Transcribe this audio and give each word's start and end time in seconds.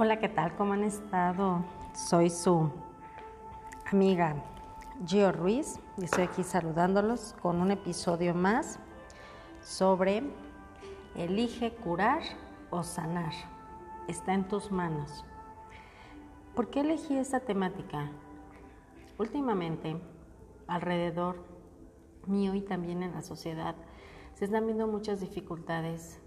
Hola, 0.00 0.20
¿qué 0.20 0.28
tal? 0.28 0.54
¿Cómo 0.54 0.74
han 0.74 0.84
estado? 0.84 1.64
Soy 1.92 2.30
su 2.30 2.70
amiga 3.90 4.36
Gio 5.04 5.32
Ruiz 5.32 5.80
y 5.96 6.04
estoy 6.04 6.22
aquí 6.22 6.44
saludándolos 6.44 7.34
con 7.42 7.60
un 7.60 7.72
episodio 7.72 8.32
más 8.32 8.78
sobre 9.60 10.22
elige 11.16 11.72
curar 11.72 12.22
o 12.70 12.84
sanar. 12.84 13.32
Está 14.06 14.34
en 14.34 14.46
tus 14.46 14.70
manos. 14.70 15.24
¿Por 16.54 16.70
qué 16.70 16.82
elegí 16.82 17.16
esta 17.16 17.40
temática? 17.40 18.12
Últimamente, 19.18 20.00
alrededor 20.68 21.44
mío 22.24 22.54
y 22.54 22.60
también 22.60 23.02
en 23.02 23.14
la 23.14 23.22
sociedad, 23.22 23.74
se 24.34 24.44
están 24.44 24.64
viendo 24.64 24.86
muchas 24.86 25.18
dificultades 25.18 26.20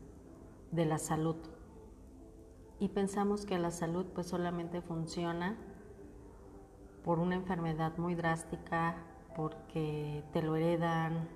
de 0.72 0.86
la 0.86 0.98
salud 0.98 1.38
y 2.82 2.90
pensamos 2.90 3.46
que 3.46 3.60
la 3.60 3.70
salud 3.70 4.08
pues 4.08 4.26
solamente 4.26 4.82
funciona 4.82 5.56
por 7.04 7.20
una 7.20 7.36
enfermedad 7.36 7.96
muy 8.00 8.16
drástica, 8.16 8.96
porque 9.36 10.24
te 10.34 10.42
lo 10.42 10.56
heredan, 10.56 11.30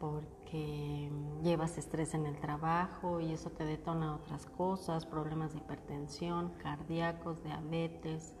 porque 0.00 1.10
llevas 1.42 1.76
estrés 1.76 2.14
en 2.14 2.24
el 2.24 2.40
trabajo 2.40 3.20
y 3.20 3.30
eso 3.30 3.50
te 3.50 3.66
detona 3.66 4.14
otras 4.14 4.46
cosas, 4.46 5.04
problemas 5.04 5.52
de 5.52 5.58
hipertensión, 5.58 6.54
cardíacos, 6.62 7.44
diabetes, 7.44 8.34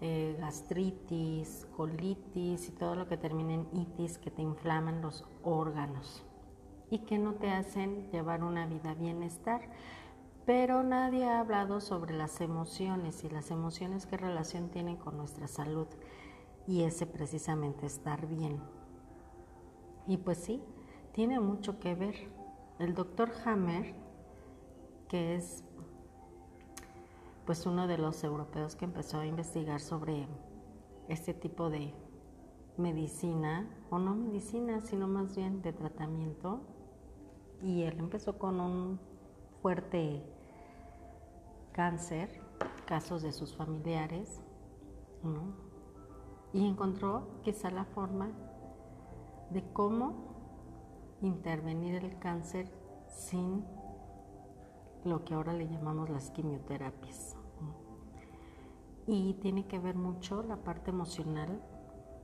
eh, 0.00 0.38
gastritis, 0.40 1.68
colitis 1.76 2.70
y 2.70 2.72
todo 2.72 2.94
lo 2.94 3.06
que 3.06 3.18
termina 3.18 3.52
en 3.52 3.68
itis 3.74 4.16
que 4.16 4.30
te 4.30 4.40
inflaman 4.40 5.02
los 5.02 5.26
órganos 5.42 6.24
y 6.88 7.00
que 7.00 7.18
no 7.18 7.34
te 7.34 7.50
hacen 7.50 8.10
llevar 8.10 8.42
una 8.42 8.66
vida 8.66 8.94
bienestar. 8.94 9.60
Pero 10.46 10.82
nadie 10.82 11.24
ha 11.28 11.40
hablado 11.40 11.80
sobre 11.80 12.14
las 12.14 12.40
emociones 12.40 13.24
y 13.24 13.28
las 13.28 13.50
emociones 13.50 14.06
qué 14.06 14.16
relación 14.16 14.70
tienen 14.70 14.96
con 14.96 15.16
nuestra 15.16 15.46
salud 15.46 15.86
y 16.66 16.82
ese 16.82 17.06
precisamente 17.06 17.86
estar 17.86 18.26
bien. 18.26 18.60
Y 20.06 20.16
pues 20.16 20.38
sí, 20.38 20.62
tiene 21.12 21.40
mucho 21.40 21.78
que 21.78 21.94
ver. 21.94 22.14
El 22.78 22.94
doctor 22.94 23.30
Hammer, 23.44 23.94
que 25.08 25.36
es 25.36 25.62
pues 27.44 27.66
uno 27.66 27.86
de 27.86 27.98
los 27.98 28.22
europeos 28.24 28.76
que 28.76 28.84
empezó 28.84 29.18
a 29.18 29.26
investigar 29.26 29.80
sobre 29.80 30.26
este 31.08 31.34
tipo 31.34 31.68
de 31.68 31.92
medicina, 32.76 33.68
o 33.90 33.98
no 33.98 34.14
medicina, 34.14 34.80
sino 34.80 35.08
más 35.08 35.34
bien 35.34 35.60
de 35.62 35.72
tratamiento, 35.72 36.60
y 37.62 37.82
él 37.82 37.98
empezó 37.98 38.38
con 38.38 38.60
un 38.60 39.00
fuerte 39.60 40.22
cáncer, 41.72 42.42
casos 42.86 43.22
de 43.22 43.32
sus 43.32 43.56
familiares, 43.56 44.42
y 46.52 46.66
encontró 46.66 47.40
quizá 47.42 47.70
la 47.70 47.84
forma 47.84 48.30
de 49.50 49.62
cómo 49.72 51.18
intervenir 51.20 51.96
el 51.96 52.18
cáncer 52.18 52.72
sin 53.08 53.64
lo 55.04 55.24
que 55.24 55.34
ahora 55.34 55.52
le 55.52 55.68
llamamos 55.68 56.10
las 56.10 56.30
quimioterapias. 56.30 57.36
Y 59.06 59.34
tiene 59.34 59.66
que 59.66 59.78
ver 59.78 59.96
mucho 59.96 60.42
la 60.42 60.56
parte 60.56 60.90
emocional, 60.90 61.62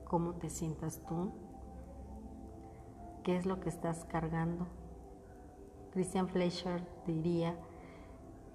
cómo 0.04 0.34
te 0.34 0.50
sientas 0.50 1.02
tú, 1.06 1.32
qué 3.24 3.36
es 3.36 3.46
lo 3.46 3.60
que 3.60 3.68
estás 3.68 4.04
cargando. 4.04 4.66
Christian 5.92 6.28
Fleischer 6.28 6.86
diría 7.06 7.58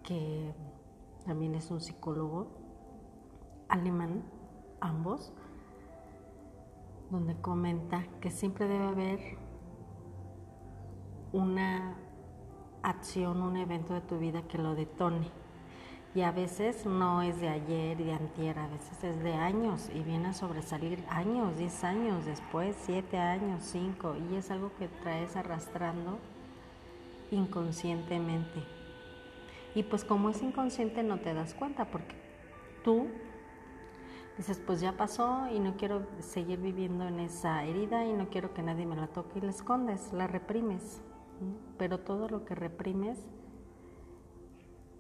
que 0.04 0.54
también 1.26 1.56
es 1.56 1.72
un 1.72 1.82
psicólogo 1.82 2.48
alemán, 3.70 4.24
ambos, 4.80 5.34
donde 7.10 7.36
comenta 7.36 8.06
que 8.20 8.32
siempre 8.32 8.68
debe 8.68 8.86
haber 8.86 9.20
una 11.34 11.98
acción, 12.84 13.42
un 13.42 13.58
evento 13.58 13.94
de 13.94 14.02
tu 14.02 14.18
vida 14.18 14.42
que 14.44 14.58
lo 14.58 14.76
detone. 14.76 15.30
Y 16.14 16.22
a 16.22 16.32
veces 16.32 16.86
no 16.86 17.22
es 17.22 17.40
de 17.40 17.48
ayer 17.48 17.98
de 17.98 18.12
antier, 18.12 18.60
a 18.60 18.68
veces 18.68 19.02
es 19.04 19.24
de 19.24 19.34
años 19.34 19.90
y 19.94 20.02
viene 20.02 20.30
a 20.30 20.34
sobresalir 20.34 21.06
años, 21.08 21.58
10 21.58 21.84
años 21.86 22.26
después, 22.26 22.76
7 22.82 23.18
años, 23.18 23.64
5, 23.64 24.16
y 24.30 24.36
es 24.36 24.52
algo 24.52 24.72
que 24.78 24.90
traes 24.90 25.38
arrastrando 25.38 26.20
inconscientemente. 27.32 28.81
Y 29.74 29.84
pues 29.84 30.04
como 30.04 30.30
es 30.30 30.42
inconsciente 30.42 31.04
no 31.04 31.20
te 31.20 31.34
das 31.34 31.54
cuenta 31.54 31.86
porque 31.86 32.16
tú 32.84 33.08
dices, 34.38 34.62
pues 34.66 34.82
ya 34.82 34.98
pasó 34.98 35.48
y 35.52 35.60
no 35.60 35.78
quiero 35.78 36.06
seguir 36.20 36.60
viviendo 36.60 37.08
en 37.08 37.20
esa 37.20 37.64
herida 37.64 38.06
y 38.06 38.14
no 38.14 38.30
quiero 38.30 38.54
que 38.54 38.64
nadie 38.64 38.86
me 38.86 38.96
la 38.96 39.08
toque 39.08 39.40
y 39.40 39.42
la 39.42 39.52
escondes, 39.52 40.12
la 40.14 40.28
reprimes. 40.28 41.02
Pero 41.78 42.00
todo 42.00 42.28
lo 42.28 42.46
que 42.46 42.56
reprimes 42.56 43.20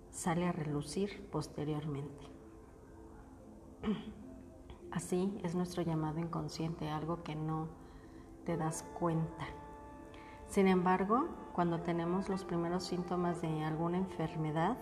sale 0.10 0.48
a 0.48 0.52
relucir 0.52 1.28
posteriormente. 1.32 2.26
Así 4.92 5.38
es 5.44 5.56
nuestro 5.56 5.84
llamado 5.84 6.20
inconsciente, 6.20 6.90
algo 6.90 7.24
que 7.24 7.36
no 7.36 7.70
te 8.46 8.58
das 8.58 8.84
cuenta. 9.00 9.48
Sin 10.48 10.68
embargo, 10.68 11.30
cuando 11.54 11.80
tenemos 11.82 12.30
los 12.30 12.44
primeros 12.46 12.84
síntomas 12.84 13.42
de 13.42 13.64
alguna 13.64 13.98
enfermedad, 13.98 14.78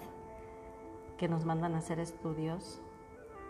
que 1.17 1.27
nos 1.27 1.45
mandan 1.45 1.75
a 1.75 1.79
hacer 1.79 1.99
estudios 1.99 2.81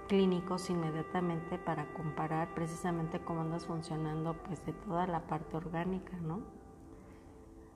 clínicos 0.07 0.69
inmediatamente 0.71 1.59
para 1.59 1.93
comparar 1.93 2.53
precisamente 2.55 3.19
cómo 3.19 3.41
andas 3.41 3.67
funcionando 3.67 4.35
pues 4.45 4.65
de 4.65 4.73
toda 4.73 5.05
la 5.05 5.27
parte 5.27 5.55
orgánica, 5.57 6.17
¿no? 6.17 6.41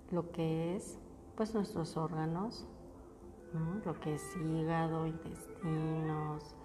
Lo 0.10 0.32
que 0.32 0.76
es 0.76 0.98
pues 1.36 1.54
nuestros 1.54 1.96
órganos, 1.96 2.66
lo 3.86 4.00
que 4.00 4.16
es 4.16 4.36
hígado, 4.38 5.06
intestinos, 5.06 6.56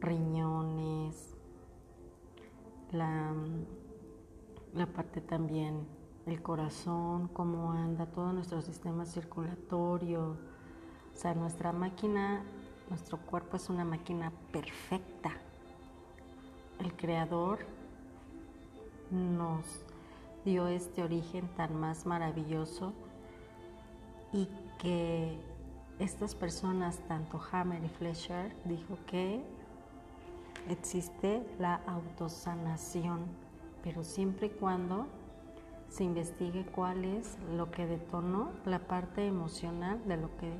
riñones, 0.00 1.36
la 2.92 3.34
la 4.76 4.86
parte 4.86 5.20
también 5.20 5.86
el 6.26 6.42
corazón, 6.42 7.28
cómo 7.28 7.72
anda 7.72 8.06
todo 8.06 8.32
nuestro 8.32 8.60
sistema 8.60 9.06
circulatorio. 9.06 10.36
O 11.14 11.16
sea, 11.16 11.34
nuestra 11.34 11.72
máquina, 11.72 12.44
nuestro 12.90 13.18
cuerpo 13.18 13.56
es 13.56 13.70
una 13.70 13.84
máquina 13.84 14.32
perfecta. 14.52 15.30
El 16.80 16.94
creador 16.94 17.60
nos 19.10 19.64
dio 20.44 20.66
este 20.66 21.02
origen 21.02 21.48
tan 21.56 21.74
más 21.78 22.04
maravilloso 22.06 22.92
y 24.32 24.48
que 24.78 25.38
estas 25.98 26.34
personas, 26.34 26.98
tanto 27.08 27.40
Hammer 27.50 27.82
y 27.82 27.88
Fletcher, 27.88 28.54
dijo 28.64 28.98
que 29.06 29.42
existe 30.68 31.46
la 31.58 31.76
autosanación 31.86 33.46
pero 33.86 34.02
siempre 34.02 34.48
y 34.48 34.50
cuando 34.50 35.06
se 35.96 36.04
investigue 36.04 36.66
cuál 36.66 37.06
es 37.06 37.38
lo 37.56 37.70
que 37.70 37.86
detonó 37.86 38.50
la 38.66 38.80
parte 38.80 39.26
emocional 39.26 39.98
de 40.06 40.18
lo 40.18 40.28
que 40.36 40.52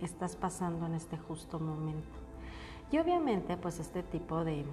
estás 0.00 0.34
pasando 0.34 0.86
en 0.86 0.94
este 0.94 1.16
justo 1.16 1.60
momento. 1.60 2.18
Y 2.90 2.98
obviamente 2.98 3.56
pues 3.56 3.78
este 3.78 4.02
tipo 4.02 4.42
de 4.42 4.64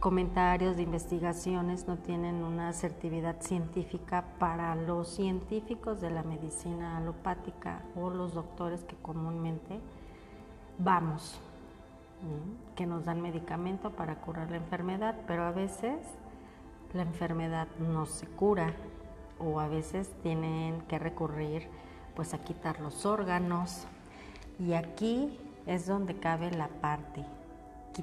comentarios, 0.00 0.74
de 0.74 0.82
investigaciones 0.82 1.86
no 1.86 1.98
tienen 1.98 2.42
una 2.42 2.70
asertividad 2.70 3.40
científica 3.42 4.24
para 4.40 4.74
los 4.74 5.06
científicos 5.06 6.00
de 6.00 6.10
la 6.10 6.24
medicina 6.24 6.96
alopática 6.96 7.84
o 7.94 8.10
los 8.10 8.34
doctores 8.34 8.82
que 8.82 8.96
comúnmente 8.96 9.78
vamos, 10.80 11.40
que 12.74 12.86
nos 12.86 13.04
dan 13.04 13.20
medicamento 13.20 13.90
para 13.90 14.20
curar 14.20 14.50
la 14.50 14.56
enfermedad, 14.56 15.14
pero 15.28 15.44
a 15.44 15.52
veces 15.52 16.00
la 16.92 17.02
enfermedad 17.02 17.68
no 17.78 18.06
se 18.06 18.26
cura 18.26 18.74
o 19.38 19.60
a 19.60 19.68
veces 19.68 20.10
tienen 20.22 20.80
que 20.82 20.98
recurrir 20.98 21.68
pues 22.14 22.34
a 22.34 22.38
quitar 22.38 22.80
los 22.80 23.06
órganos. 23.06 23.86
Y 24.58 24.72
aquí 24.72 25.38
es 25.66 25.86
donde 25.86 26.18
cabe 26.18 26.50
la 26.50 26.68
parte. 26.68 27.24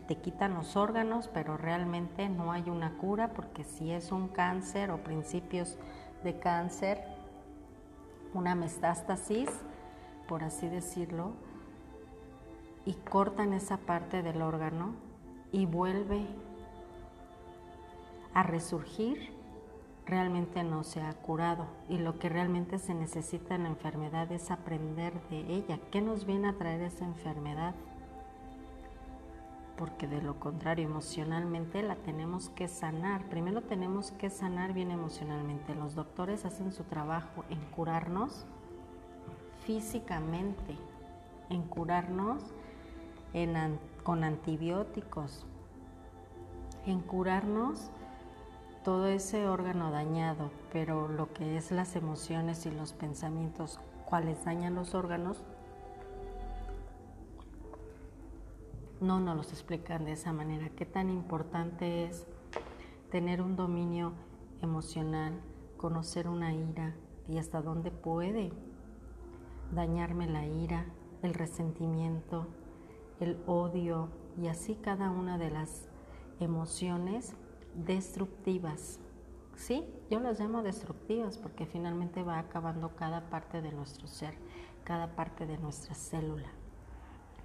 Te 0.07 0.17
quitan 0.17 0.53
los 0.55 0.75
órganos 0.75 1.29
pero 1.33 1.55
realmente 1.55 2.27
no 2.27 2.51
hay 2.51 2.69
una 2.69 2.97
cura 2.97 3.29
porque 3.29 3.63
si 3.63 3.91
es 3.91 4.11
un 4.11 4.27
cáncer 4.27 4.91
o 4.91 4.97
principios 4.97 5.77
de 6.23 6.37
cáncer 6.37 7.01
una 8.33 8.55
metástasis 8.55 9.49
por 10.27 10.43
así 10.43 10.67
decirlo 10.67 11.31
y 12.85 12.93
cortan 12.93 13.53
esa 13.53 13.77
parte 13.77 14.21
del 14.21 14.41
órgano 14.41 14.95
y 15.53 15.65
vuelve 15.65 16.25
a 18.35 18.43
resurgir 18.43 19.33
realmente 20.05 20.63
no 20.63 20.83
se 20.83 21.01
ha 21.01 21.13
curado 21.13 21.65
y 21.89 21.97
lo 21.97 22.19
que 22.19 22.29
realmente 22.29 22.77
se 22.77 22.93
necesita 22.93 23.55
en 23.55 23.63
la 23.63 23.69
enfermedad 23.69 24.31
es 24.31 24.51
aprender 24.51 25.13
de 25.29 25.39
ella. 25.51 25.79
¿Qué 25.89 26.01
nos 26.01 26.25
viene 26.25 26.49
a 26.49 26.57
traer 26.57 26.81
esa 26.81 27.05
enfermedad? 27.05 27.73
Porque 29.77 30.07
de 30.07 30.21
lo 30.21 30.39
contrario, 30.39 30.85
emocionalmente 30.85 31.81
la 31.81 31.95
tenemos 31.95 32.49
que 32.49 32.67
sanar. 32.67 33.23
Primero 33.29 33.61
tenemos 33.61 34.11
que 34.11 34.29
sanar 34.29 34.73
bien 34.73 34.91
emocionalmente. 34.91 35.73
Los 35.73 35.95
doctores 35.95 36.45
hacen 36.45 36.71
su 36.71 36.83
trabajo 36.83 37.43
en 37.49 37.59
curarnos 37.71 38.45
físicamente, 39.65 40.77
en 41.49 41.63
curarnos 41.63 42.43
con 44.03 44.23
antibióticos, 44.23 45.45
en 46.85 47.01
curarnos 47.01 47.91
todo 48.85 49.07
ese 49.07 49.47
órgano 49.47 49.89
dañado, 49.89 50.51
pero 50.71 51.07
lo 51.07 51.33
que 51.33 51.57
es 51.57 51.71
las 51.71 51.95
emociones 51.95 52.67
y 52.67 52.71
los 52.71 52.93
pensamientos, 52.93 53.79
cuáles 54.05 54.45
dañan 54.45 54.75
los 54.75 54.93
órganos, 54.93 55.43
no 59.01 59.19
nos 59.19 59.35
los 59.35 59.51
explican 59.51 60.05
de 60.05 60.11
esa 60.11 60.33
manera. 60.33 60.69
Qué 60.69 60.85
tan 60.85 61.09
importante 61.09 62.05
es 62.05 62.27
tener 63.09 63.41
un 63.41 63.55
dominio 63.55 64.13
emocional, 64.61 65.33
conocer 65.77 66.27
una 66.27 66.53
ira 66.53 66.93
y 67.27 67.39
hasta 67.39 67.63
dónde 67.63 67.89
puede 67.89 68.51
dañarme 69.73 70.27
la 70.27 70.45
ira, 70.45 70.85
el 71.23 71.33
resentimiento, 71.33 72.45
el 73.19 73.41
odio 73.47 74.09
y 74.39 74.45
así 74.45 74.75
cada 74.75 75.09
una 75.09 75.39
de 75.39 75.49
las 75.49 75.89
emociones 76.39 77.35
destructivas. 77.75 78.99
Sí, 79.55 79.85
yo 80.09 80.19
las 80.19 80.39
llamo 80.39 80.63
destructivas 80.63 81.37
porque 81.37 81.65
finalmente 81.65 82.23
va 82.23 82.39
acabando 82.39 82.95
cada 82.95 83.29
parte 83.29 83.61
de 83.61 83.71
nuestro 83.71 84.07
ser, 84.07 84.35
cada 84.83 85.15
parte 85.15 85.45
de 85.45 85.57
nuestra 85.57 85.95
célula. 85.95 86.49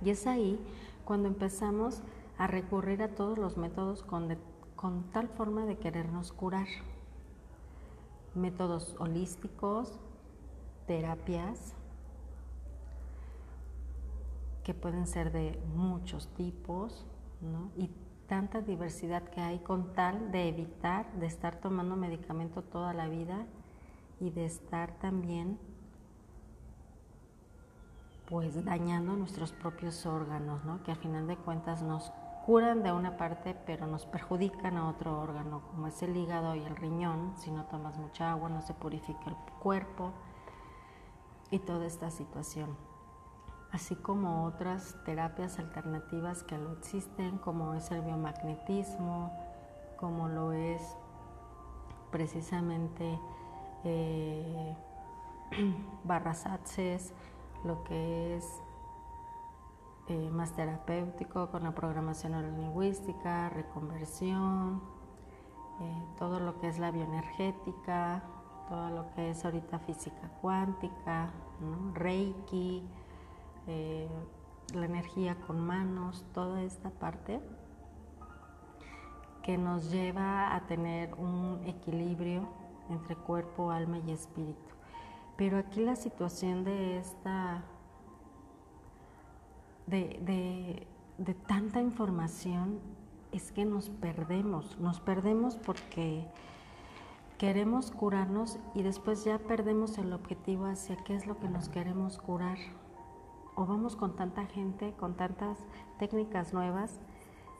Y 0.05 0.11
es 0.11 0.27
ahí 0.27 0.59
cuando 1.05 1.29
empezamos 1.29 2.03
a 2.39 2.47
recurrir 2.47 3.03
a 3.03 3.15
todos 3.15 3.39
los 3.39 3.57
métodos 3.57 4.03
con, 4.03 4.37
con 4.77 5.05
tal 5.13 5.29
forma 5.29 5.67
de 5.67 5.79
querernos 5.79 6.33
curar. 6.33 6.67
Métodos 8.35 8.95
holísticos, 8.99 9.99
terapias, 10.87 11.75
que 14.65 14.75
pueden 14.75 15.07
ser 15.07 15.33
de 15.33 15.61
muchos 15.75 16.29
tipos, 16.29 17.05
¿no? 17.41 17.71
Tanta 18.31 18.61
diversidad 18.61 19.25
que 19.25 19.41
hay 19.41 19.59
con 19.59 19.93
tal 19.93 20.31
de 20.31 20.49
evitar 20.49 21.13
de 21.15 21.27
estar 21.27 21.57
tomando 21.57 21.97
medicamento 21.97 22.63
toda 22.63 22.95
la 22.95 23.09
vida 23.09 23.45
y 24.21 24.31
de 24.31 24.45
estar 24.45 24.93
también 25.01 25.59
pues 28.29 28.65
dañando 28.65 29.17
nuestros 29.17 29.51
propios 29.51 30.07
órganos, 30.07 30.65
¿no? 30.65 30.81
que 30.85 30.93
al 30.93 30.99
final 30.99 31.27
de 31.27 31.37
cuentas 31.39 31.83
nos 31.83 32.13
curan 32.47 32.85
de 32.85 32.93
una 32.93 33.17
parte 33.17 33.57
pero 33.67 33.89
nos 33.89 34.07
perjudican 34.07 34.77
a 34.77 34.89
otro 34.89 35.21
órgano, 35.21 35.63
como 35.69 35.89
es 35.89 36.01
el 36.05 36.17
hígado 36.17 36.55
y 36.55 36.63
el 36.63 36.77
riñón, 36.77 37.35
si 37.37 37.51
no 37.51 37.65
tomas 37.65 37.99
mucha 37.99 38.31
agua 38.31 38.49
no 38.49 38.63
se 38.63 38.75
purifica 38.75 39.25
el 39.27 39.37
cuerpo 39.59 40.13
y 41.51 41.59
toda 41.59 41.85
esta 41.85 42.13
situación 42.13 42.90
así 43.73 43.95
como 43.97 44.45
otras 44.45 44.97
terapias 45.05 45.59
alternativas 45.59 46.43
que 46.43 46.59
lo 46.59 46.73
existen, 46.73 47.39
como 47.39 47.75
es 47.75 47.91
el 47.91 48.03
biomagnetismo, 48.03 49.33
como 49.97 50.29
lo 50.29 50.53
es 50.53 50.83
precisamente 52.11 53.19
eh, 53.85 54.77
barras 56.05 56.45
lo 57.65 57.85
que 57.85 58.37
es 58.37 58.63
eh, 60.09 60.31
más 60.31 60.53
terapéutico 60.53 61.51
con 61.51 61.63
la 61.63 61.73
programación 61.73 62.33
neurolingüística, 62.33 63.49
reconversión, 63.51 64.83
eh, 65.81 66.05
todo 66.19 66.41
lo 66.41 66.59
que 66.59 66.69
es 66.69 66.79
la 66.79 66.91
bioenergética, 66.91 68.23
todo 68.69 68.91
lo 68.91 69.11
que 69.13 69.31
es 69.31 69.45
ahorita 69.45 69.79
física 69.81 70.29
cuántica, 70.41 71.31
reiki, 71.95 72.89
eh, 73.71 74.09
la 74.75 74.87
energía 74.87 75.37
con 75.47 75.61
manos, 75.61 76.25
toda 76.35 76.63
esta 76.63 76.91
parte 76.91 77.41
que 79.45 79.57
nos 79.57 79.93
lleva 79.93 80.55
a 80.57 80.67
tener 80.67 81.15
un 81.15 81.61
equilibrio 81.65 82.49
entre 82.89 83.15
cuerpo, 83.15 83.71
alma 83.71 83.99
y 83.99 84.11
espíritu. 84.11 84.75
Pero 85.37 85.59
aquí 85.59 85.81
la 85.81 85.95
situación 85.95 86.65
de 86.65 86.99
esta, 86.99 87.63
de, 89.87 90.87
de 91.19 91.35
tanta 91.35 91.81
información 91.81 92.81
es 93.31 93.53
que 93.53 93.65
nos 93.65 93.89
perdemos, 93.89 94.79
nos 94.79 94.99
perdemos 94.99 95.57
porque 95.57 96.27
queremos 97.39 97.93
curarnos 97.93 98.59
y 98.75 98.83
después 98.83 99.25
ya 99.25 99.39
perdemos 99.39 99.97
el 99.99 100.13
objetivo 100.13 100.67
hacia 100.67 100.97
qué 100.97 101.15
es 101.15 101.27
lo 101.27 101.39
que 101.39 101.49
nos 101.49 101.69
queremos 101.69 102.19
curar 102.19 102.59
o 103.61 103.67
vamos 103.67 103.95
con 103.95 104.17
tanta 104.17 104.47
gente, 104.47 104.95
con 104.95 105.17
tantas 105.17 105.59
técnicas 105.99 106.55
nuevas, 106.55 106.99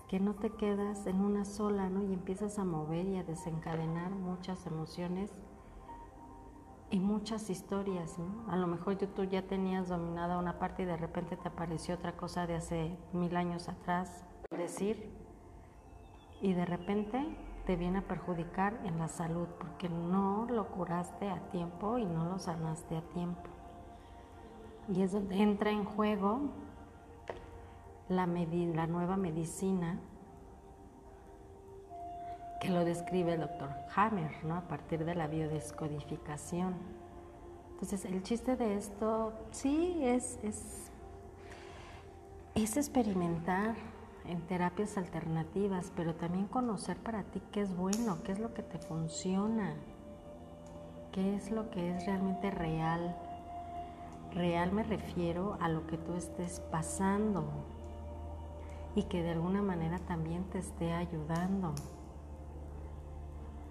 que 0.09 0.19
no 0.19 0.33
te 0.35 0.49
quedas 0.49 1.07
en 1.07 1.21
una 1.21 1.45
sola, 1.45 1.91
¿no? 1.91 2.03
Y 2.03 2.15
empiezas 2.15 2.59
a 2.59 2.65
mover 2.65 3.05
y 3.05 3.19
a 3.19 3.23
desencadenar 3.23 4.11
muchas 4.11 4.67
emociones 4.67 5.31
y 6.91 7.01
muchas 7.01 7.51
historias, 7.51 8.19
¿no? 8.19 8.51
A 8.51 8.57
lo 8.57 8.67
mejor 8.67 8.97
tú 8.97 9.25
ya 9.25 9.47
tenías 9.47 9.91
dominada 9.91 10.39
una 10.39 10.59
parte 10.59 10.85
y 10.85 10.87
de 10.87 10.97
repente 10.97 11.37
te 11.37 11.49
apareció 11.49 11.97
otra 11.97 12.17
cosa 12.17 12.47
de 12.47 12.55
hace 12.55 12.97
mil 13.13 13.37
años 13.37 13.69
atrás, 13.69 14.25
decir, 14.57 15.13
y 16.41 16.55
de 16.55 16.65
repente 16.65 17.37
te 17.67 17.77
viene 17.77 17.99
a 17.99 18.09
perjudicar 18.09 18.81
en 18.85 18.99
la 18.99 19.09
salud 19.09 19.49
porque 19.59 19.91
no 19.91 20.47
lo 20.49 20.67
curaste 20.69 21.29
a 21.29 21.51
tiempo 21.51 21.99
y 21.99 22.07
no 22.07 22.25
lo 22.25 22.39
sanaste 22.39 22.97
a 22.97 23.03
tiempo. 23.03 23.60
Y 24.93 25.03
es 25.03 25.13
donde 25.13 25.41
entra 25.41 25.71
en 25.71 25.85
juego 25.85 26.51
la, 28.09 28.27
nueva 28.27 29.17
medicina 29.17 30.01
que 32.61 32.71
lo 32.71 32.85
describe 32.85 33.35
el 33.35 33.41
doctor 33.41 33.71
Hammer, 33.95 34.45
¿no? 34.45 34.57
a 34.57 34.63
partir 34.63 35.05
de 35.05 35.15
la 35.15 35.29
biodescodificación. 35.29 36.75
Entonces, 37.71 38.05
el 38.05 38.23
chiste 38.23 38.57
de 38.57 38.77
esto 38.77 39.33
sí 39.53 40.01
es, 40.03 40.39
es 40.43 40.91
experimentar 42.77 43.77
en 44.27 44.43
terapias 44.43 44.99
alternativas, 44.99 45.93
pero 45.97 46.15
también 46.15 46.47
conocer 46.47 46.97
para 46.99 47.23
ti 47.23 47.41
qué 47.53 47.63
es 47.63 47.75
bueno, 47.75 48.19
qué 48.25 48.33
es 48.33 48.39
lo 48.39 48.53
que 48.53 48.63
te 48.63 48.79
funciona, 48.79 49.75
qué 51.13 51.37
es 51.37 51.51
lo 51.51 51.71
que 51.71 51.97
es 51.97 52.07
realmente 52.07 52.51
real 52.51 53.17
Real 54.35 54.71
me 54.71 54.85
refiero 54.85 55.59
a 55.61 55.69
lo 55.69 55.89
que 55.89 55.99
tú 55.99 56.15
estés 56.15 56.61
pasando 56.71 57.45
y 58.95 59.05
que 59.05 59.23
de 59.23 59.31
alguna 59.31 59.61
manera 59.61 59.99
también 59.99 60.45
te 60.45 60.59
esté 60.59 60.93
ayudando. 60.93 61.75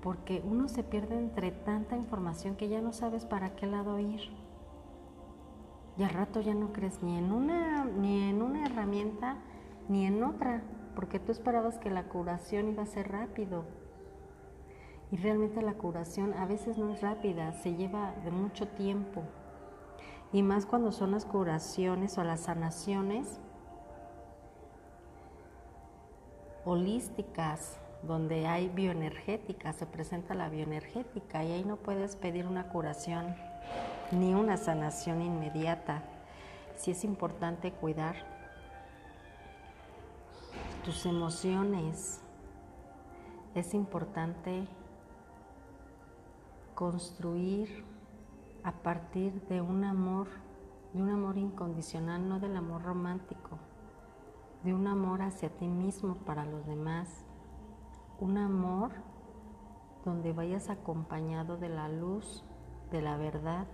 Porque 0.01 0.41
uno 0.45 0.67
se 0.67 0.83
pierde 0.83 1.17
entre 1.17 1.51
tanta 1.51 1.95
información 1.95 2.55
que 2.55 2.67
ya 2.67 2.81
no 2.81 2.91
sabes 2.91 3.25
para 3.25 3.55
qué 3.55 3.67
lado 3.67 3.99
ir. 3.99 4.19
Y 5.97 6.03
al 6.03 6.09
rato 6.09 6.41
ya 6.41 6.53
no 6.53 6.73
crees 6.73 7.01
ni 7.03 7.17
en 7.17 7.31
una, 7.31 7.85
ni 7.85 8.29
en 8.29 8.41
una 8.41 8.65
herramienta 8.65 9.37
ni 9.87 10.05
en 10.05 10.21
otra, 10.23 10.61
porque 10.93 11.19
tú 11.19 11.31
esperabas 11.31 11.79
que 11.79 11.89
la 11.89 12.03
curación 12.03 12.67
iba 12.67 12.83
a 12.83 12.85
ser 12.85 13.11
rápido. 13.11 13.63
Y 15.11 15.17
realmente 15.17 15.61
la 15.61 15.73
curación 15.73 16.33
a 16.33 16.45
veces 16.45 16.77
no 16.77 16.91
es 16.91 17.01
rápida, 17.01 17.53
se 17.53 17.75
lleva 17.75 18.13
de 18.23 18.31
mucho 18.31 18.67
tiempo 18.67 19.23
y 20.31 20.43
más 20.43 20.65
cuando 20.65 20.91
son 20.91 21.11
las 21.11 21.25
curaciones 21.25 22.17
o 22.17 22.23
las 22.23 22.41
sanaciones 22.41 23.39
holísticas, 26.65 27.79
donde 28.03 28.47
hay 28.47 28.69
bioenergética, 28.69 29.73
se 29.73 29.85
presenta 29.85 30.33
la 30.35 30.49
bioenergética 30.49 31.43
y 31.43 31.51
ahí 31.51 31.63
no 31.63 31.77
puedes 31.77 32.15
pedir 32.15 32.45
una 32.45 32.69
curación 32.69 33.35
ni 34.11 34.33
una 34.33 34.57
sanación 34.57 35.21
inmediata. 35.21 36.03
Sí 36.75 36.91
es 36.91 37.03
importante 37.03 37.71
cuidar 37.71 38.15
tus 40.85 41.05
emociones, 41.05 42.21
es 43.55 43.73
importante 43.73 44.67
construir 46.75 47.88
a 48.63 48.71
partir 48.71 49.41
de 49.47 49.61
un 49.61 49.83
amor, 49.83 50.27
de 50.93 51.01
un 51.01 51.09
amor 51.09 51.37
incondicional, 51.37 52.27
no 52.27 52.39
del 52.39 52.55
amor 52.55 52.83
romántico, 52.83 53.57
de 54.63 54.73
un 54.73 54.87
amor 54.87 55.21
hacia 55.21 55.49
ti 55.49 55.67
mismo 55.67 56.15
para 56.15 56.45
los 56.45 56.65
demás, 56.65 57.25
un 58.19 58.37
amor 58.37 58.91
donde 60.03 60.33
vayas 60.33 60.69
acompañado 60.69 61.57
de 61.57 61.69
la 61.69 61.89
luz, 61.89 62.43
de 62.91 63.01
la 63.01 63.17
verdad, 63.17 63.67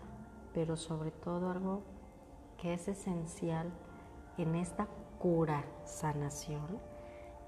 pero 0.54 0.76
sobre 0.76 1.12
todo 1.12 1.52
algo 1.52 1.84
que 2.58 2.74
es 2.74 2.88
esencial 2.88 3.72
en 4.38 4.56
esta 4.56 4.88
cura, 5.20 5.66
sanación, 5.86 6.80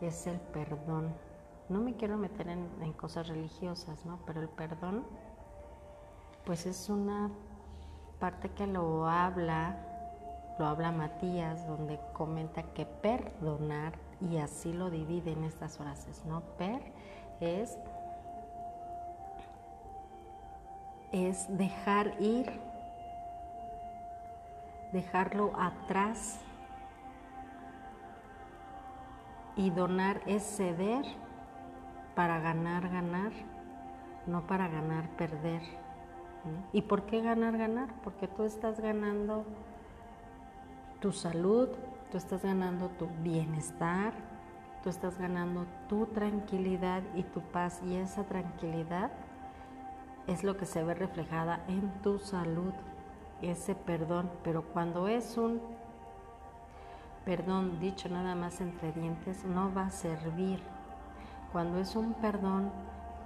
es 0.01 0.27
el 0.27 0.39
perdón. 0.39 1.13
No 1.69 1.81
me 1.81 1.95
quiero 1.95 2.17
meter 2.17 2.47
en, 2.47 2.69
en 2.81 2.93
cosas 2.93 3.27
religiosas, 3.27 4.05
¿no? 4.05 4.19
Pero 4.25 4.41
el 4.41 4.49
perdón, 4.49 5.03
pues 6.47 6.65
es 6.65 6.87
una 6.87 7.29
parte 8.21 8.49
que 8.51 8.65
lo 8.65 9.05
habla, 9.05 9.75
lo 10.57 10.65
habla 10.65 10.93
Matías, 10.93 11.67
donde 11.67 11.99
comenta 12.13 12.63
que 12.63 12.85
perdonar, 12.85 13.91
y 14.21 14.37
así 14.37 14.71
lo 14.71 14.89
divide 14.89 15.33
en 15.33 15.43
estas 15.43 15.77
frases, 15.77 16.23
¿no? 16.23 16.39
Per 16.57 16.81
es, 17.41 17.77
es 21.11 21.57
dejar 21.57 22.13
ir, 22.21 22.49
dejarlo 24.93 25.51
atrás, 25.59 26.39
y 29.57 29.69
donar 29.69 30.21
es 30.27 30.43
ceder 30.43 31.03
para 32.15 32.39
ganar, 32.39 32.87
ganar, 32.87 33.33
no 34.27 34.47
para 34.47 34.69
ganar, 34.69 35.09
perder. 35.17 35.86
¿Y 36.73 36.81
por 36.81 37.03
qué 37.03 37.21
ganar, 37.21 37.57
ganar? 37.57 37.89
Porque 38.03 38.27
tú 38.27 38.43
estás 38.43 38.79
ganando 38.79 39.45
tu 40.99 41.11
salud, 41.11 41.69
tú 42.11 42.17
estás 42.17 42.43
ganando 42.43 42.89
tu 42.89 43.07
bienestar, 43.21 44.13
tú 44.83 44.89
estás 44.89 45.17
ganando 45.17 45.65
tu 45.89 46.05
tranquilidad 46.07 47.03
y 47.15 47.23
tu 47.23 47.41
paz 47.41 47.81
y 47.83 47.95
esa 47.95 48.23
tranquilidad 48.23 49.11
es 50.27 50.43
lo 50.43 50.57
que 50.57 50.65
se 50.65 50.83
ve 50.83 50.93
reflejada 50.93 51.61
en 51.67 51.89
tu 52.01 52.19
salud, 52.19 52.73
ese 53.41 53.75
perdón, 53.75 54.29
pero 54.43 54.63
cuando 54.63 55.07
es 55.07 55.37
un 55.37 55.61
perdón 57.25 57.79
dicho 57.79 58.07
nada 58.09 58.35
más 58.35 58.61
entre 58.61 58.91
dientes 58.93 59.43
no 59.43 59.73
va 59.73 59.87
a 59.87 59.91
servir. 59.91 60.61
Cuando 61.51 61.79
es 61.79 61.95
un 61.95 62.13
perdón 62.13 62.71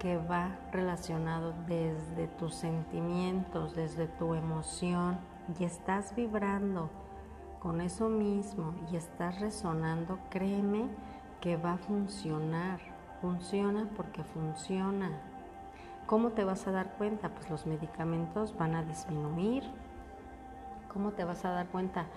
que 0.01 0.17
va 0.17 0.57
relacionado 0.71 1.53
desde 1.67 2.27
tus 2.39 2.55
sentimientos, 2.55 3.75
desde 3.75 4.07
tu 4.07 4.33
emoción 4.33 5.19
y 5.59 5.63
estás 5.63 6.15
vibrando 6.15 6.89
con 7.59 7.81
eso 7.81 8.09
mismo 8.09 8.73
y 8.91 8.95
estás 8.95 9.39
resonando, 9.39 10.17
créeme 10.31 10.87
que 11.39 11.55
va 11.55 11.73
a 11.73 11.77
funcionar. 11.77 12.79
Funciona 13.21 13.87
porque 13.95 14.23
funciona. 14.23 15.11
¿Cómo 16.07 16.31
te 16.31 16.45
vas 16.45 16.65
a 16.65 16.71
dar 16.71 16.93
cuenta? 16.97 17.29
Pues 17.29 17.51
los 17.51 17.67
medicamentos 17.67 18.57
van 18.57 18.73
a 18.73 18.83
disminuir. 18.83 19.63
¿Cómo 20.91 21.11
te 21.11 21.25
vas 21.25 21.45
a 21.45 21.51
dar 21.51 21.67
cuenta? 21.67 22.07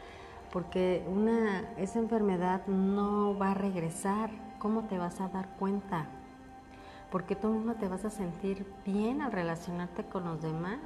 Porque 0.50 1.06
una, 1.06 1.68
esa 1.76 1.98
enfermedad 1.98 2.66
no 2.66 3.36
va 3.36 3.50
a 3.50 3.54
regresar. 3.54 4.30
¿Cómo 4.58 4.84
te 4.84 4.96
vas 4.96 5.20
a 5.20 5.28
dar 5.28 5.50
cuenta? 5.58 6.06
Porque 7.14 7.36
tú 7.36 7.46
mismo 7.46 7.74
te 7.74 7.86
vas 7.86 8.04
a 8.04 8.10
sentir 8.10 8.66
bien 8.84 9.22
al 9.22 9.30
relacionarte 9.30 10.02
con 10.02 10.24
los 10.24 10.42
demás. 10.42 10.80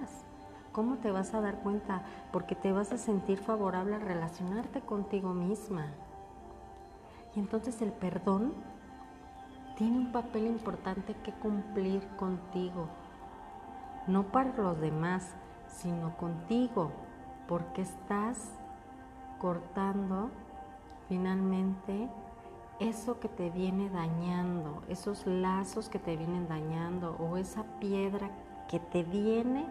¿Cómo 0.73 0.97
te 0.97 1.11
vas 1.11 1.33
a 1.33 1.41
dar 1.41 1.61
cuenta? 1.61 2.03
Porque 2.33 2.55
te 2.55 2.71
vas 2.71 2.93
a 2.93 2.99
sentir 2.99 3.39
favorable 3.39 3.95
al 3.95 4.03
relacionarte 4.03 4.83
contigo 4.83 5.33
misma. 5.33 5.87
Y 7.35 7.41
entonces 7.41 7.81
el 7.81 7.93
perdón 7.93 8.53
tiene 9.79 9.97
un 9.97 10.13
papel 10.13 10.49
importante 10.49 11.15
que 11.25 11.33
cumplir 11.33 12.07
contigo. 12.19 12.89
No 14.07 14.25
para 14.25 14.55
los 14.55 14.79
demás, 14.83 15.35
sino 15.67 16.15
contigo. 16.19 16.93
Porque 17.49 17.81
estás 17.81 18.51
cortando 19.39 20.29
finalmente 21.09 22.11
eso 22.81 23.19
que 23.19 23.29
te 23.29 23.51
viene 23.51 23.91
dañando, 23.91 24.83
esos 24.89 25.27
lazos 25.27 25.89
que 25.89 25.99
te 25.99 26.17
vienen 26.17 26.49
dañando 26.49 27.17
o 27.19 27.37
esa 27.37 27.65
piedra 27.81 28.31
que 28.69 28.79
te 28.79 29.03
viene 29.03 29.67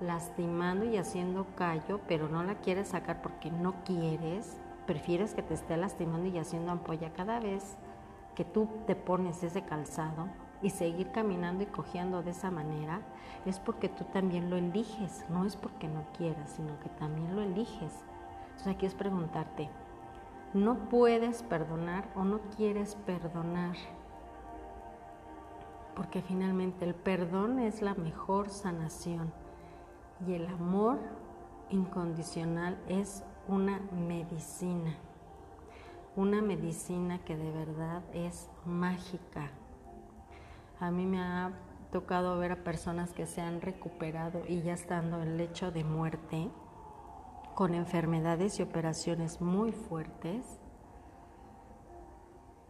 lastimando 0.00 0.84
y 0.84 0.96
haciendo 0.96 1.46
callo, 1.56 2.00
pero 2.08 2.28
no 2.28 2.42
la 2.42 2.56
quieres 2.56 2.88
sacar 2.88 3.22
porque 3.22 3.50
no 3.50 3.74
quieres, 3.84 4.58
prefieres 4.86 5.34
que 5.34 5.42
te 5.42 5.54
esté 5.54 5.76
lastimando 5.76 6.26
y 6.26 6.38
haciendo 6.38 6.72
ampolla 6.72 7.12
cada 7.12 7.40
vez 7.40 7.76
que 8.34 8.44
tú 8.44 8.68
te 8.86 8.96
pones 8.96 9.42
ese 9.42 9.62
calzado 9.62 10.28
y 10.60 10.70
seguir 10.70 11.10
caminando 11.12 11.62
y 11.62 11.66
cojeando 11.66 12.22
de 12.22 12.30
esa 12.30 12.50
manera, 12.50 13.00
es 13.46 13.58
porque 13.58 13.88
tú 13.88 14.04
también 14.04 14.50
lo 14.50 14.56
eliges, 14.56 15.24
no 15.28 15.44
es 15.44 15.56
porque 15.56 15.88
no 15.88 16.04
quieras, 16.16 16.50
sino 16.56 16.78
que 16.80 16.88
también 16.88 17.34
lo 17.34 17.42
eliges. 17.42 18.04
Entonces 18.42 18.68
aquí 18.68 18.86
es 18.86 18.94
preguntarte, 18.94 19.70
¿no 20.54 20.88
puedes 20.88 21.42
perdonar 21.42 22.10
o 22.14 22.24
no 22.24 22.40
quieres 22.56 22.94
perdonar? 23.06 23.76
Porque 25.96 26.22
finalmente 26.22 26.84
el 26.84 26.94
perdón 26.94 27.58
es 27.58 27.82
la 27.82 27.94
mejor 27.94 28.50
sanación. 28.50 29.32
Y 30.26 30.34
el 30.34 30.46
amor 30.46 30.98
incondicional 31.70 32.78
es 32.88 33.24
una 33.48 33.80
medicina, 34.06 34.94
una 36.16 36.40
medicina 36.42 37.18
que 37.24 37.36
de 37.36 37.50
verdad 37.50 38.02
es 38.12 38.48
mágica. 38.64 39.50
A 40.78 40.90
mí 40.90 41.06
me 41.06 41.20
ha 41.20 41.52
tocado 41.90 42.38
ver 42.38 42.52
a 42.52 42.64
personas 42.64 43.12
que 43.12 43.26
se 43.26 43.40
han 43.40 43.60
recuperado 43.60 44.42
y 44.48 44.62
ya 44.62 44.74
estando 44.74 45.20
en 45.20 45.28
el 45.28 45.36
lecho 45.36 45.72
de 45.72 45.84
muerte, 45.84 46.50
con 47.54 47.74
enfermedades 47.74 48.58
y 48.58 48.62
operaciones 48.62 49.40
muy 49.40 49.72
fuertes, 49.72 50.58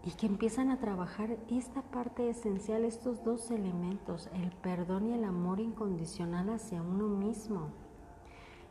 y 0.05 0.11
que 0.13 0.27
empiezan 0.27 0.71
a 0.71 0.79
trabajar 0.79 1.39
esta 1.49 1.83
parte 1.83 2.29
esencial, 2.29 2.85
estos 2.85 3.23
dos 3.23 3.51
elementos, 3.51 4.29
el 4.35 4.51
perdón 4.51 5.07
y 5.07 5.13
el 5.13 5.25
amor 5.25 5.61
incondicional 5.61 6.51
hacia 6.51 6.83
uno 6.83 7.07
mismo. 7.07 7.69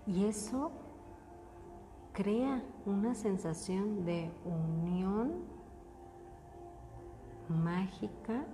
Y 0.05 0.25
eso 0.25 0.71
crea 2.11 2.61
una 2.85 3.15
sensación 3.15 4.03
de 4.03 4.29
unión 4.43 5.45
mágica 7.47 8.45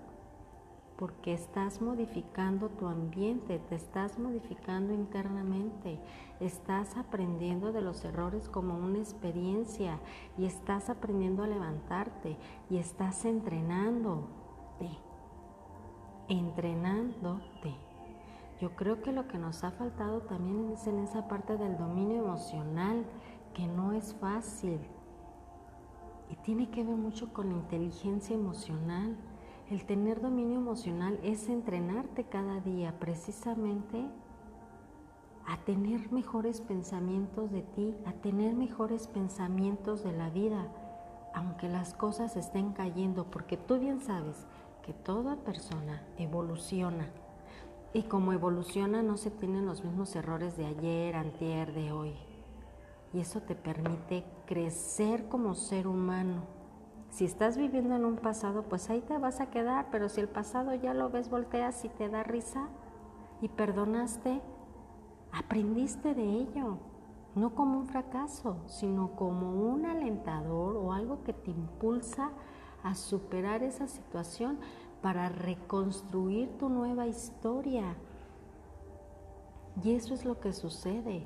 porque 0.98 1.34
estás 1.34 1.80
modificando 1.80 2.70
tu 2.70 2.88
ambiente, 2.88 3.60
te 3.60 3.75
estás 3.75 4.18
modificando 4.18 4.94
internamente, 4.94 6.00
estás 6.39 6.98
aprendiendo 6.98 7.72
de 7.72 7.82
los 7.82 8.04
errores 8.04 8.50
como 8.50 8.75
una 8.75 8.98
experiencia 8.98 10.00
y 10.38 10.46
estás 10.46 10.89
aprendiendo 10.89 11.44
a 11.44 11.48
levantarte 11.48 12.36
y 12.70 12.77
estás 12.77 13.25
entrenándote, 13.25 14.27
entrenándote. 16.30 17.75
Yo 18.60 18.75
creo 18.75 19.04
que 19.04 19.12
lo 19.12 19.27
que 19.27 19.38
nos 19.38 19.63
ha 19.63 19.70
faltado 19.70 20.22
también 20.22 20.72
es 20.72 20.88
en 20.88 20.98
esa 20.98 21.27
parte 21.27 21.58
del 21.58 21.77
dominio 21.77 22.24
emocional, 22.24 23.06
que 23.54 23.68
no 23.68 23.92
es 23.92 24.16
fácil. 24.16 24.80
Y 26.32 26.36
tiene 26.38 26.72
que 26.72 26.84
ver 26.84 26.96
mucho 26.96 27.32
con 27.34 27.50
la 27.50 27.56
inteligencia 27.56 28.36
emocional 28.36 29.16
el 29.69 29.86
tener 29.86 30.21
dominio 30.21 30.59
emocional 30.59 31.19
es 31.24 31.50
entrenarte 31.50 32.24
cada 32.24 32.62
día 32.62 32.97
precisamente 33.00 34.07
a 35.45 35.57
tener 35.65 36.12
mejores 36.12 36.62
pensamientos 36.62 37.51
de 37.51 37.63
ti, 37.63 37.95
a 38.05 38.13
tener 38.13 38.53
mejores 38.53 39.07
pensamientos 39.07 40.03
de 40.03 40.13
la 40.13 40.29
vida, 40.29 40.67
aunque 41.33 41.67
las 41.67 41.93
cosas 41.93 42.38
estén 42.38 42.71
cayendo, 42.71 43.25
porque 43.29 43.57
tú 43.57 43.77
bien 43.77 44.01
sabes 44.01 44.45
que 44.83 44.93
toda 44.93 45.36
persona 45.38 46.01
evoluciona. 46.17 47.09
Y 47.93 48.03
como 48.03 48.33
evoluciona 48.33 49.03
no 49.03 49.17
se 49.17 49.31
tienen 49.31 49.65
los 49.65 49.83
mismos 49.83 50.15
errores 50.15 50.55
de 50.57 50.65
ayer, 50.65 51.15
antier, 51.15 51.74
de 51.74 51.91
hoy. 51.91 52.13
Y 53.13 53.19
eso 53.19 53.41
te 53.41 53.55
permite 53.55 54.25
crecer 54.45 55.27
como 55.27 55.55
ser 55.55 55.88
humano 55.88 56.56
si 57.17 57.25
estás 57.25 57.57
viviendo 57.57 57.95
en 57.95 58.05
un 58.05 58.17
pasado, 58.17 58.62
pues 58.62 58.91
ahí 58.91 59.01
te 59.01 59.17
vas 59.17 59.41
a 59.41 59.50
quedar, 59.50 59.88
pero 59.89 60.07
si 60.07 60.21
el 60.21 60.29
pasado 60.29 60.75
ya 60.75 60.93
lo 60.93 61.09
ves, 61.09 61.31
volteas 61.31 61.83
y 61.83 61.89
te 61.89 62.09
da 62.09 62.21
risa 62.21 62.67
y 63.41 63.47
perdonaste, 63.47 64.39
aprendiste 65.31 66.13
de 66.13 66.29
ello, 66.29 66.77
no 67.33 67.55
como 67.55 67.79
un 67.79 67.88
fracaso, 67.88 68.57
sino 68.67 69.15
como 69.15 69.51
un 69.51 69.88
alentador 69.88 70.77
o 70.77 70.93
algo 70.93 71.24
que 71.24 71.33
te 71.33 71.50
impulsa 71.50 72.29
a 72.83 72.93
superar 72.93 73.63
esa 73.63 73.88
situación 73.88 74.59
para 75.01 75.27
reconstruir 75.27 76.55
tu 76.59 76.69
nueva 76.69 77.07
historia. 77.07 77.95
Y 79.83 79.95
eso 79.95 80.13
es 80.13 80.24
lo 80.24 80.39
que 80.39 80.53
sucede. 80.53 81.25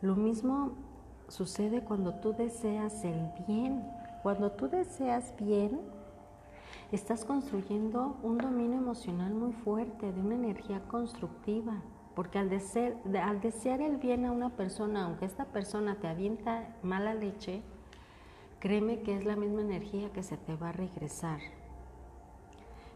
Lo 0.00 0.16
mismo 0.16 0.89
sucede 1.30 1.82
cuando 1.82 2.14
tú 2.14 2.32
deseas 2.32 3.04
el 3.04 3.30
bien. 3.46 3.82
Cuando 4.22 4.52
tú 4.52 4.68
deseas 4.68 5.32
bien, 5.38 5.80
estás 6.92 7.24
construyendo 7.24 8.18
un 8.22 8.38
dominio 8.38 8.78
emocional 8.78 9.32
muy 9.32 9.52
fuerte, 9.52 10.12
de 10.12 10.20
una 10.20 10.34
energía 10.34 10.80
constructiva. 10.88 11.82
Porque 12.14 12.38
al, 12.38 12.50
desear, 12.50 13.80
el 13.80 13.96
bien 13.96 14.26
a 14.26 14.32
una 14.32 14.50
persona, 14.50 15.04
aunque 15.04 15.24
esta 15.24 15.46
persona 15.46 15.94
te 16.00 16.08
avienta 16.08 16.76
mala 16.82 17.14
leche, 17.14 17.62
créeme 18.58 19.00
que 19.00 19.16
es 19.16 19.24
la 19.24 19.36
misma 19.36 19.62
energía 19.62 20.12
que 20.12 20.22
se 20.22 20.36
te 20.36 20.56
va 20.56 20.70
a 20.70 20.72
regresar. 20.72 21.38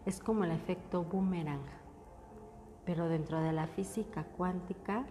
Es 0.04 0.20
como 0.20 0.44
el 0.44 0.50
efecto 0.50 1.04
boomerang. 1.04 1.64
Pero 2.84 3.08
dentro 3.08 3.40
de 3.40 3.52
la 3.52 3.66
física 3.68 4.24
cuántica 4.36 5.06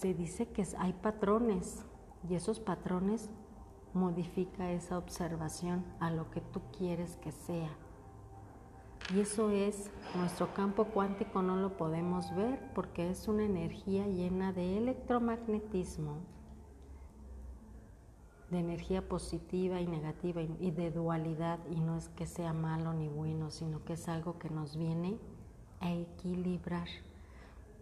se 0.00 0.14
dice 0.14 0.48
que 0.48 0.66
hay 0.78 0.94
patrones 0.94 1.84
y 2.26 2.34
esos 2.34 2.58
patrones 2.58 3.28
modifica 3.92 4.72
esa 4.72 4.96
observación 4.96 5.84
a 6.00 6.10
lo 6.10 6.30
que 6.30 6.40
tú 6.40 6.62
quieres 6.78 7.16
que 7.16 7.32
sea. 7.32 7.68
Y 9.14 9.20
eso 9.20 9.50
es, 9.50 9.90
nuestro 10.16 10.54
campo 10.54 10.86
cuántico 10.86 11.42
no 11.42 11.56
lo 11.56 11.76
podemos 11.76 12.34
ver 12.34 12.72
porque 12.74 13.10
es 13.10 13.28
una 13.28 13.44
energía 13.44 14.06
llena 14.06 14.54
de 14.54 14.78
electromagnetismo, 14.78 16.16
de 18.50 18.58
energía 18.58 19.06
positiva 19.06 19.82
y 19.82 19.86
negativa 19.86 20.40
y 20.40 20.70
de 20.70 20.92
dualidad. 20.92 21.58
Y 21.70 21.78
no 21.78 21.98
es 21.98 22.08
que 22.08 22.24
sea 22.24 22.54
malo 22.54 22.94
ni 22.94 23.08
bueno, 23.08 23.50
sino 23.50 23.84
que 23.84 23.94
es 23.94 24.08
algo 24.08 24.38
que 24.38 24.48
nos 24.48 24.78
viene 24.78 25.18
a 25.80 25.92
equilibrar. 25.92 26.88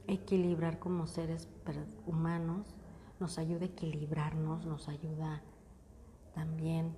Equilibrar 0.08 0.78
como 0.78 1.06
seres 1.06 1.48
humanos 2.06 2.74
nos 3.20 3.38
ayuda 3.38 3.62
a 3.62 3.68
equilibrarnos, 3.68 4.64
nos 4.64 4.88
ayuda 4.88 5.42
también 6.34 6.94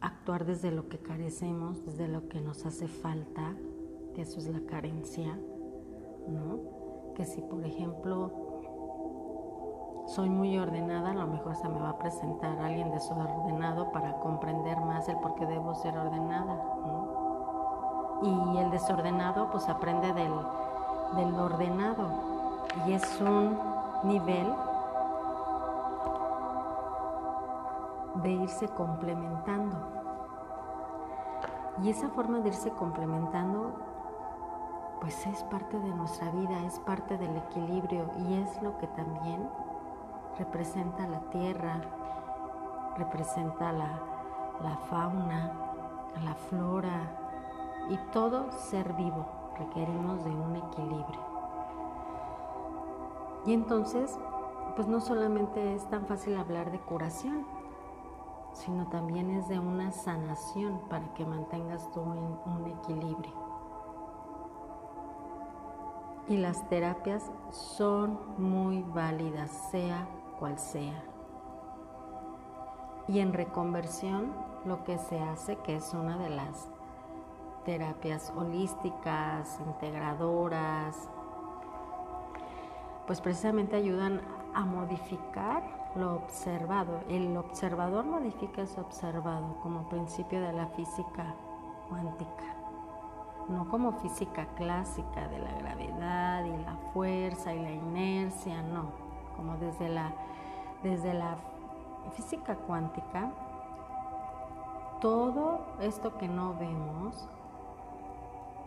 actuar 0.00 0.44
desde 0.44 0.70
lo 0.70 0.88
que 0.88 0.98
carecemos, 0.98 1.84
desde 1.84 2.06
lo 2.06 2.28
que 2.28 2.40
nos 2.40 2.64
hace 2.66 2.86
falta, 2.86 3.54
que 4.14 4.22
eso 4.22 4.38
es 4.38 4.46
la 4.46 4.60
carencia, 4.60 5.38
¿no? 6.28 7.14
Que 7.14 7.24
si 7.24 7.40
por 7.40 7.64
ejemplo 7.64 8.50
soy 10.06 10.28
muy 10.28 10.58
ordenada, 10.58 11.10
a 11.12 11.14
lo 11.14 11.26
mejor 11.28 11.54
se 11.56 11.68
me 11.68 11.78
va 11.78 11.90
a 11.90 11.98
presentar 11.98 12.58
alguien 12.58 12.90
desordenado 12.90 13.92
para 13.92 14.18
comprender 14.20 14.78
más 14.80 15.08
el 15.08 15.16
por 15.18 15.34
qué 15.36 15.46
debo 15.46 15.74
ser 15.76 15.96
ordenada. 15.96 16.60
Y 18.22 18.58
el 18.58 18.70
desordenado 18.70 19.50
pues 19.50 19.68
aprende 19.68 20.12
del, 20.12 20.32
del 21.14 21.34
ordenado 21.34 22.08
y 22.86 22.92
es 22.92 23.20
un 23.20 23.58
nivel 24.04 24.46
de 28.22 28.30
irse 28.30 28.68
complementando. 28.68 29.76
Y 31.82 31.90
esa 31.90 32.08
forma 32.10 32.40
de 32.40 32.48
irse 32.48 32.70
complementando, 32.70 33.72
pues 35.00 35.26
es 35.26 35.42
parte 35.44 35.78
de 35.78 35.88
nuestra 35.88 36.30
vida, 36.30 36.62
es 36.64 36.78
parte 36.80 37.16
del 37.16 37.36
equilibrio 37.36 38.10
y 38.18 38.34
es 38.34 38.62
lo 38.62 38.76
que 38.78 38.86
también 38.88 39.48
representa 40.38 41.06
la 41.06 41.20
tierra, 41.30 41.80
representa 42.96 43.72
la, 43.72 43.98
la 44.62 44.76
fauna, 44.88 45.52
la 46.22 46.34
flora 46.34 47.00
y 47.88 47.96
todo 48.12 48.52
ser 48.52 48.92
vivo 48.92 49.39
requerimos 49.60 50.24
de 50.24 50.30
un 50.30 50.56
equilibrio. 50.56 51.20
Y 53.46 53.52
entonces, 53.52 54.18
pues 54.76 54.88
no 54.88 55.00
solamente 55.00 55.74
es 55.74 55.88
tan 55.88 56.06
fácil 56.06 56.36
hablar 56.36 56.70
de 56.70 56.80
curación, 56.80 57.46
sino 58.52 58.88
también 58.88 59.30
es 59.30 59.48
de 59.48 59.58
una 59.58 59.92
sanación 59.92 60.80
para 60.88 61.12
que 61.14 61.24
mantengas 61.24 61.90
tú 61.92 62.00
en 62.00 62.52
un 62.52 62.66
equilibrio. 62.66 63.32
Y 66.28 66.36
las 66.36 66.68
terapias 66.68 67.30
son 67.50 68.18
muy 68.38 68.82
válidas, 68.82 69.50
sea 69.70 70.06
cual 70.38 70.58
sea. 70.58 71.02
Y 73.08 73.18
en 73.20 73.32
reconversión 73.32 74.32
lo 74.64 74.84
que 74.84 74.98
se 74.98 75.18
hace, 75.18 75.56
que 75.56 75.76
es 75.76 75.92
una 75.94 76.16
de 76.18 76.30
las 76.30 76.69
terapias 77.70 78.32
holísticas, 78.36 79.60
integradoras, 79.64 81.08
pues 83.06 83.20
precisamente 83.20 83.76
ayudan 83.76 84.20
a 84.54 84.64
modificar 84.64 85.62
lo 85.94 86.16
observado. 86.16 87.00
El 87.08 87.36
observador 87.36 88.04
modifica 88.06 88.62
ese 88.62 88.80
observado 88.80 89.56
como 89.62 89.88
principio 89.88 90.40
de 90.40 90.52
la 90.52 90.66
física 90.66 91.36
cuántica, 91.88 92.56
no 93.48 93.68
como 93.68 93.92
física 94.00 94.46
clásica 94.56 95.28
de 95.28 95.38
la 95.38 95.52
gravedad 95.52 96.44
y 96.44 96.64
la 96.64 96.76
fuerza 96.92 97.54
y 97.54 97.62
la 97.62 97.70
inercia, 97.70 98.62
no, 98.62 98.86
como 99.36 99.56
desde 99.58 99.88
la, 99.88 100.10
desde 100.82 101.14
la 101.14 101.36
física 102.16 102.56
cuántica, 102.56 103.30
todo 105.00 105.60
esto 105.80 106.18
que 106.18 106.26
no 106.26 106.54
vemos, 106.54 107.28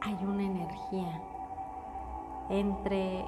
hay 0.05 0.17
una 0.25 0.43
energía 0.43 1.21
entre 2.49 3.25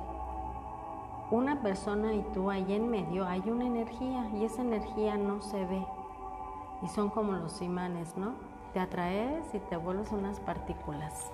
una 1.32 1.62
persona 1.62 2.14
y 2.14 2.22
tú 2.34 2.52
ahí 2.52 2.74
en 2.74 2.90
medio 2.90 3.26
hay 3.26 3.50
una 3.50 3.66
energía 3.66 4.30
y 4.34 4.44
esa 4.44 4.62
energía 4.62 5.18
no 5.18 5.42
se 5.42 5.66
ve. 5.66 5.86
Y 6.82 6.88
son 6.90 7.10
como 7.10 7.32
los 7.32 7.62
imanes, 7.62 8.16
¿no? 8.18 8.34
Te 8.74 8.80
atraes 8.80 9.46
y 9.54 9.60
te 9.60 9.78
vuelves 9.78 10.12
unas 10.12 10.40
partículas. 10.40 11.32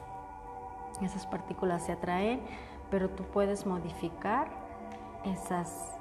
Esas 1.01 1.25
partículas 1.25 1.83
se 1.83 1.93
atraen, 1.93 2.41
pero 2.91 3.09
tú 3.09 3.23
puedes 3.23 3.65
modificar 3.65 4.47
esas, 5.25 5.97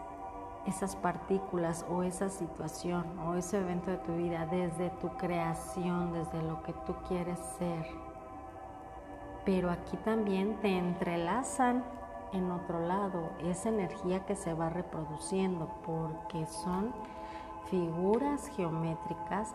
esas 0.67 0.95
partículas 0.97 1.87
o 1.89 2.03
esa 2.03 2.29
situación 2.29 3.19
o 3.21 3.35
ese 3.35 3.59
evento 3.59 3.91
de 3.91 3.99
tu 3.99 4.15
vida 4.15 4.47
desde 4.47 4.91
tu 5.01 5.09
creación, 5.17 6.13
desde 6.13 6.43
lo 6.43 6.63
que 6.63 6.75
tú 6.85 6.95
quieres 7.09 7.39
ser. 7.59 8.10
Pero 9.45 9.71
aquí 9.71 9.97
también 9.99 10.57
te 10.61 10.77
entrelazan 10.77 11.85
en 12.33 12.51
otro 12.51 12.79
lado, 12.87 13.31
esa 13.43 13.71
energía 13.71 14.25
que 14.25 14.37
se 14.37 14.55
va 14.55 14.71
reproduciendo, 14.71 15.69
porque 15.85 16.47
son 16.47 16.93
figuras 17.71 18.49
geométricas 18.49 19.55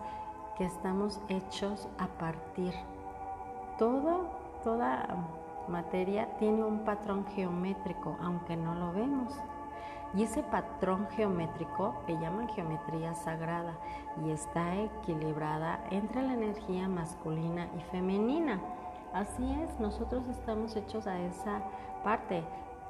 que 0.58 0.65
estamos 0.65 1.21
hechos 1.30 1.88
a 1.98 2.08
partir. 2.08 2.74
Todo, 3.78 4.30
toda 4.63 5.06
materia 5.67 6.38
tiene 6.38 6.63
un 6.63 6.80
patrón 6.80 7.26
geométrico, 7.36 8.17
aunque 8.21 8.56
no 8.56 8.76
lo 8.76 8.91
vemos. 8.93 9.34
Y 10.13 10.24
ese 10.24 10.43
patrón 10.43 11.08
geométrico 11.12 11.95
le 12.08 12.17
llaman 12.17 12.48
geometría 12.50 13.13
sagrada 13.15 13.74
y 14.24 14.32
está 14.32 14.76
equilibrada 14.78 15.82
entre 15.91 16.21
la 16.21 16.34
energía 16.34 16.88
masculina 16.88 17.67
y 17.78 17.82
femenina. 17.91 18.62
Así 19.15 19.49
es, 19.63 19.80
nosotros 19.80 20.28
estamos 20.28 20.75
hechos 20.75 21.08
a 21.08 21.17
esa 21.17 21.62
parte 22.04 22.43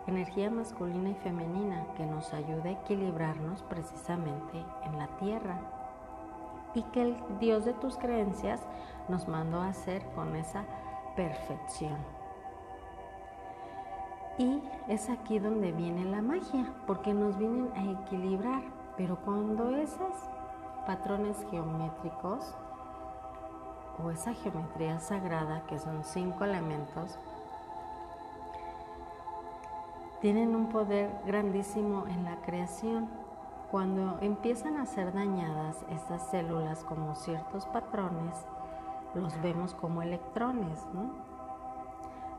energía 0.07 0.49
masculina 0.49 1.11
y 1.11 1.13
femenina 1.13 1.85
que 1.95 2.03
nos 2.03 2.33
ayude 2.33 2.69
a 2.69 2.71
equilibrarnos 2.71 3.61
precisamente 3.61 4.65
en 4.85 4.97
la 4.97 5.05
tierra 5.19 5.59
y 6.73 6.81
que 6.81 7.03
el 7.03 7.15
Dios 7.39 7.63
de 7.65 7.73
tus 7.73 7.97
creencias 7.97 8.59
nos 9.07 9.27
mandó 9.27 9.61
a 9.61 9.67
hacer 9.67 10.03
con 10.15 10.35
esa 10.35 10.63
perfección. 11.15 11.99
Y 14.39 14.63
es 14.87 15.11
aquí 15.11 15.37
donde 15.37 15.73
viene 15.73 16.05
la 16.05 16.23
magia, 16.23 16.73
porque 16.87 17.13
nos 17.13 17.37
vienen 17.37 17.69
a 17.75 18.01
equilibrar, 18.01 18.63
pero 18.97 19.17
cuando 19.17 19.75
esos 19.75 20.15
patrones 20.87 21.37
geométricos 21.51 22.55
o 24.03 24.11
esa 24.11 24.33
geometría 24.33 24.99
sagrada, 24.99 25.63
que 25.67 25.79
son 25.79 26.03
cinco 26.03 26.43
elementos, 26.43 27.17
tienen 30.21 30.55
un 30.55 30.69
poder 30.69 31.11
grandísimo 31.25 32.05
en 32.07 32.23
la 32.25 32.37
creación. 32.37 33.09
Cuando 33.71 34.17
empiezan 34.21 34.77
a 34.77 34.85
ser 34.85 35.13
dañadas 35.13 35.85
estas 35.89 36.29
células 36.29 36.83
como 36.83 37.15
ciertos 37.15 37.65
patrones, 37.67 38.45
los 39.13 39.39
vemos 39.41 39.73
como 39.73 40.01
electrones. 40.01 40.85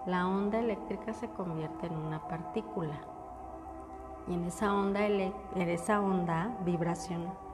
La 0.07 0.27
onda 0.27 0.59
eléctrica 0.59 1.12
se 1.14 1.29
convierte 1.29 1.87
en 1.87 1.97
una 1.97 2.27
partícula 2.29 2.97
y 4.29 4.35
en 4.35 4.45
esa 4.45 4.75
onda, 4.75 5.07
en 5.07 5.33
esa 5.55 6.01
onda 6.01 6.57
vibración 6.64 7.46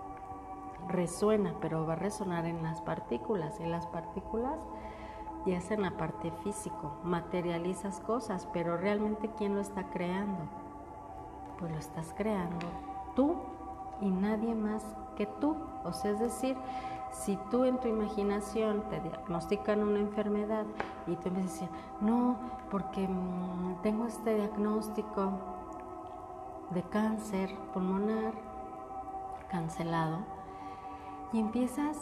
resuena, 0.88 1.54
pero 1.60 1.86
va 1.86 1.94
a 1.94 1.96
resonar 1.96 2.46
en 2.46 2.62
las 2.62 2.80
partículas 2.80 3.60
y 3.60 3.66
las 3.66 3.86
partículas 3.86 4.58
y 5.44 5.52
es 5.52 5.70
en 5.70 5.82
la 5.82 5.96
parte 5.96 6.30
físico, 6.42 6.92
materializas 7.02 8.00
cosas, 8.00 8.48
pero 8.52 8.76
realmente 8.76 9.30
¿quién 9.36 9.54
lo 9.54 9.60
está 9.60 9.84
creando? 9.90 10.40
Pues 11.58 11.72
lo 11.72 11.78
estás 11.78 12.14
creando 12.16 12.66
tú 13.14 13.36
y 14.00 14.10
nadie 14.10 14.54
más 14.54 14.84
que 15.16 15.26
tú. 15.26 15.56
O 15.84 15.92
sea, 15.92 16.12
es 16.12 16.20
decir, 16.20 16.56
si 17.10 17.36
tú 17.50 17.64
en 17.64 17.78
tu 17.78 17.88
imaginación 17.88 18.82
te 18.88 19.00
diagnostican 19.00 19.82
una 19.82 20.00
enfermedad 20.00 20.64
y 21.06 21.16
tú 21.16 21.28
empiezas 21.28 21.68
a 21.68 22.04
no, 22.04 22.36
porque 22.70 23.06
mm, 23.06 23.82
tengo 23.82 24.06
este 24.06 24.34
diagnóstico 24.34 25.32
de 26.70 26.82
cáncer 26.84 27.54
pulmonar 27.74 28.32
cancelado, 29.50 30.20
y 31.32 31.40
empiezas 31.40 31.96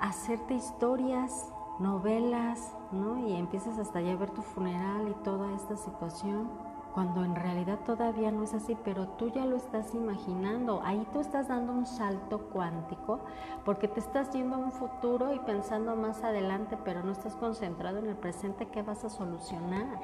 a 0.00 0.08
hacerte 0.08 0.54
historias, 0.54 1.52
novelas, 1.78 2.74
¿no? 2.92 3.18
Y 3.26 3.34
empiezas 3.34 3.78
hasta 3.78 4.00
ya 4.00 4.12
a 4.12 4.16
ver 4.16 4.30
tu 4.30 4.42
funeral 4.42 5.08
y 5.08 5.14
toda 5.24 5.52
esta 5.54 5.76
situación 5.76 6.48
cuando 6.96 7.24
en 7.24 7.36
realidad 7.36 7.80
todavía 7.84 8.32
no 8.32 8.42
es 8.42 8.54
así, 8.54 8.74
pero 8.82 9.06
tú 9.06 9.28
ya 9.28 9.44
lo 9.44 9.56
estás 9.56 9.94
imaginando. 9.94 10.80
Ahí 10.82 11.06
tú 11.12 11.20
estás 11.20 11.48
dando 11.48 11.74
un 11.74 11.84
salto 11.84 12.48
cuántico 12.48 13.20
porque 13.66 13.86
te 13.86 14.00
estás 14.00 14.30
yendo 14.30 14.56
a 14.56 14.60
un 14.60 14.72
futuro 14.72 15.34
y 15.34 15.38
pensando 15.40 15.94
más 15.94 16.24
adelante, 16.24 16.78
pero 16.82 17.02
no 17.02 17.12
estás 17.12 17.36
concentrado 17.36 17.98
en 17.98 18.06
el 18.06 18.16
presente 18.16 18.68
que 18.68 18.80
vas 18.80 19.04
a 19.04 19.10
solucionar. 19.10 20.00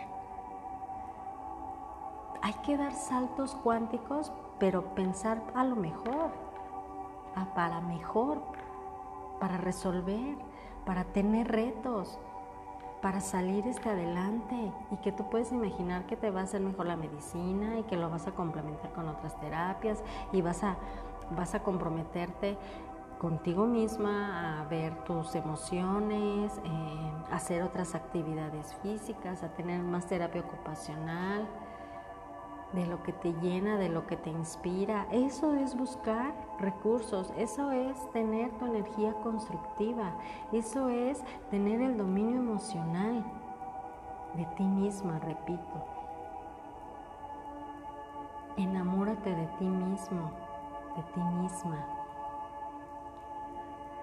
Hay 2.43 2.53
que 2.63 2.77
dar 2.77 2.93
saltos 2.93 3.55
cuánticos, 3.55 4.31
pero 4.59 4.95
pensar 4.95 5.43
a 5.55 5.65
lo 5.65 5.77
mejor, 5.77 6.31
a 7.35 7.55
para 7.55 7.81
mejor, 7.81 8.43
para 9.41 9.57
resolver, 9.59 10.37
para 10.85 11.05
tener 11.05 11.49
retos 11.49 12.19
para 13.03 13.21
salir 13.21 13.67
este 13.67 13.91
adelante. 13.91 14.73
Y 14.91 14.97
que 14.99 15.13
tú 15.13 15.29
puedes 15.29 15.53
imaginar 15.53 16.07
que 16.07 16.17
te 16.17 16.31
va 16.31 16.41
a 16.41 16.45
hacer 16.45 16.63
mejor 16.63 16.87
la 16.87 16.97
medicina 16.97 17.79
y 17.79 17.83
que 17.83 17.97
lo 17.97 18.09
vas 18.09 18.27
a 18.29 18.31
complementar 18.33 18.93
con 18.93 19.09
otras 19.09 19.39
terapias 19.41 20.03
y 20.33 20.41
vas 20.41 20.63
a, 20.63 20.77
vas 21.37 21.55
a 21.55 21.63
comprometerte 21.63 22.57
contigo 23.19 23.67
misma 23.67 24.61
a 24.61 24.65
ver 24.65 25.05
tus 25.05 25.35
emociones, 25.35 26.53
eh, 26.65 27.13
hacer 27.31 27.63
otras 27.63 27.95
actividades 27.95 28.75
físicas, 28.83 29.43
a 29.43 29.49
tener 29.49 29.81
más 29.83 30.07
terapia 30.07 30.41
ocupacional, 30.41 31.47
de 32.73 32.87
lo 32.87 33.03
que 33.03 33.13
te 33.13 33.33
llena, 33.35 33.77
de 33.77 33.89
lo 33.89 34.07
que 34.07 34.17
te 34.17 34.31
inspira. 34.31 35.07
Eso 35.11 35.55
es 35.55 35.77
buscar 35.77 36.35
recursos, 36.59 37.33
eso 37.37 37.71
es 37.71 38.11
tener 38.13 38.51
tu 38.59 38.67
energía 38.67 39.13
constructiva, 39.23 40.15
eso 40.53 40.89
es 40.89 41.23
tener 41.51 41.81
el 41.83 41.97
dominio 41.97 42.39
emocional 42.39 43.25
de 44.35 44.45
ti 44.57 44.65
misma, 44.65 45.19
repito. 45.19 45.85
Enamórate 48.57 49.35
de 49.35 49.47
ti 49.59 49.65
mismo, 49.65 50.31
de 50.97 51.03
ti 51.15 51.21
misma, 51.21 51.87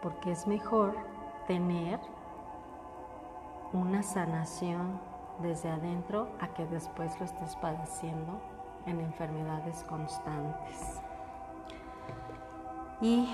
porque 0.02 0.32
es 0.32 0.48
mejor 0.48 0.96
tener 1.48 2.00
una 3.74 4.02
sanación 4.02 5.00
desde 5.40 5.70
adentro 5.70 6.30
a 6.40 6.48
que 6.48 6.66
después 6.66 7.18
lo 7.20 7.26
estés 7.26 7.56
padeciendo 7.58 8.40
en 8.86 9.00
enfermedades 9.02 9.84
constantes. 9.84 11.02
Y 13.02 13.28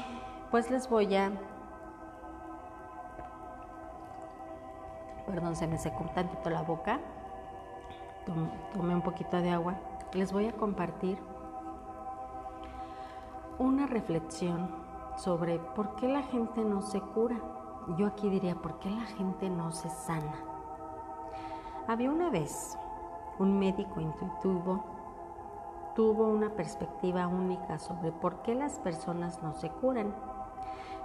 pues 0.52 0.70
les 0.70 0.90
voy 0.90 1.16
a... 1.16 1.32
Perdón, 5.26 5.56
se 5.56 5.68
me 5.68 5.78
secó 5.78 6.04
un 6.04 6.14
tantito 6.14 6.50
la 6.50 6.62
boca. 6.62 7.00
Tomé 8.74 8.96
un 8.96 9.02
poquito 9.02 9.42
de 9.42 9.52
agua. 9.52 9.76
Les 10.14 10.32
voy 10.32 10.48
a 10.48 10.54
compartir 10.54 11.18
una 13.58 13.88
reflexión 13.88 14.70
sobre 15.18 15.60
por 15.60 15.96
qué 15.96 16.08
la 16.08 16.24
gente 16.24 16.64
no 16.64 16.82
se 16.82 17.02
cura. 17.02 17.38
Yo 17.98 18.08
aquí 18.08 18.30
diría, 18.30 18.56
¿por 18.56 18.80
qué 18.80 18.90
la 18.90 19.06
gente 19.06 19.50
no 19.50 19.72
se 19.72 19.90
sana? 19.90 20.36
Había 21.88 22.10
una 22.10 22.30
vez 22.30 22.78
un 23.38 23.60
médico 23.60 24.00
intuitivo 24.00 24.95
tuvo 25.96 26.28
una 26.28 26.52
perspectiva 26.52 27.28
única 27.28 27.80
sobre 27.80 28.12
por 28.12 28.42
qué 28.42 28.54
las 28.54 28.80
personas 28.80 29.42
no 29.42 29.54
se 29.54 29.70
curan. 29.70 30.14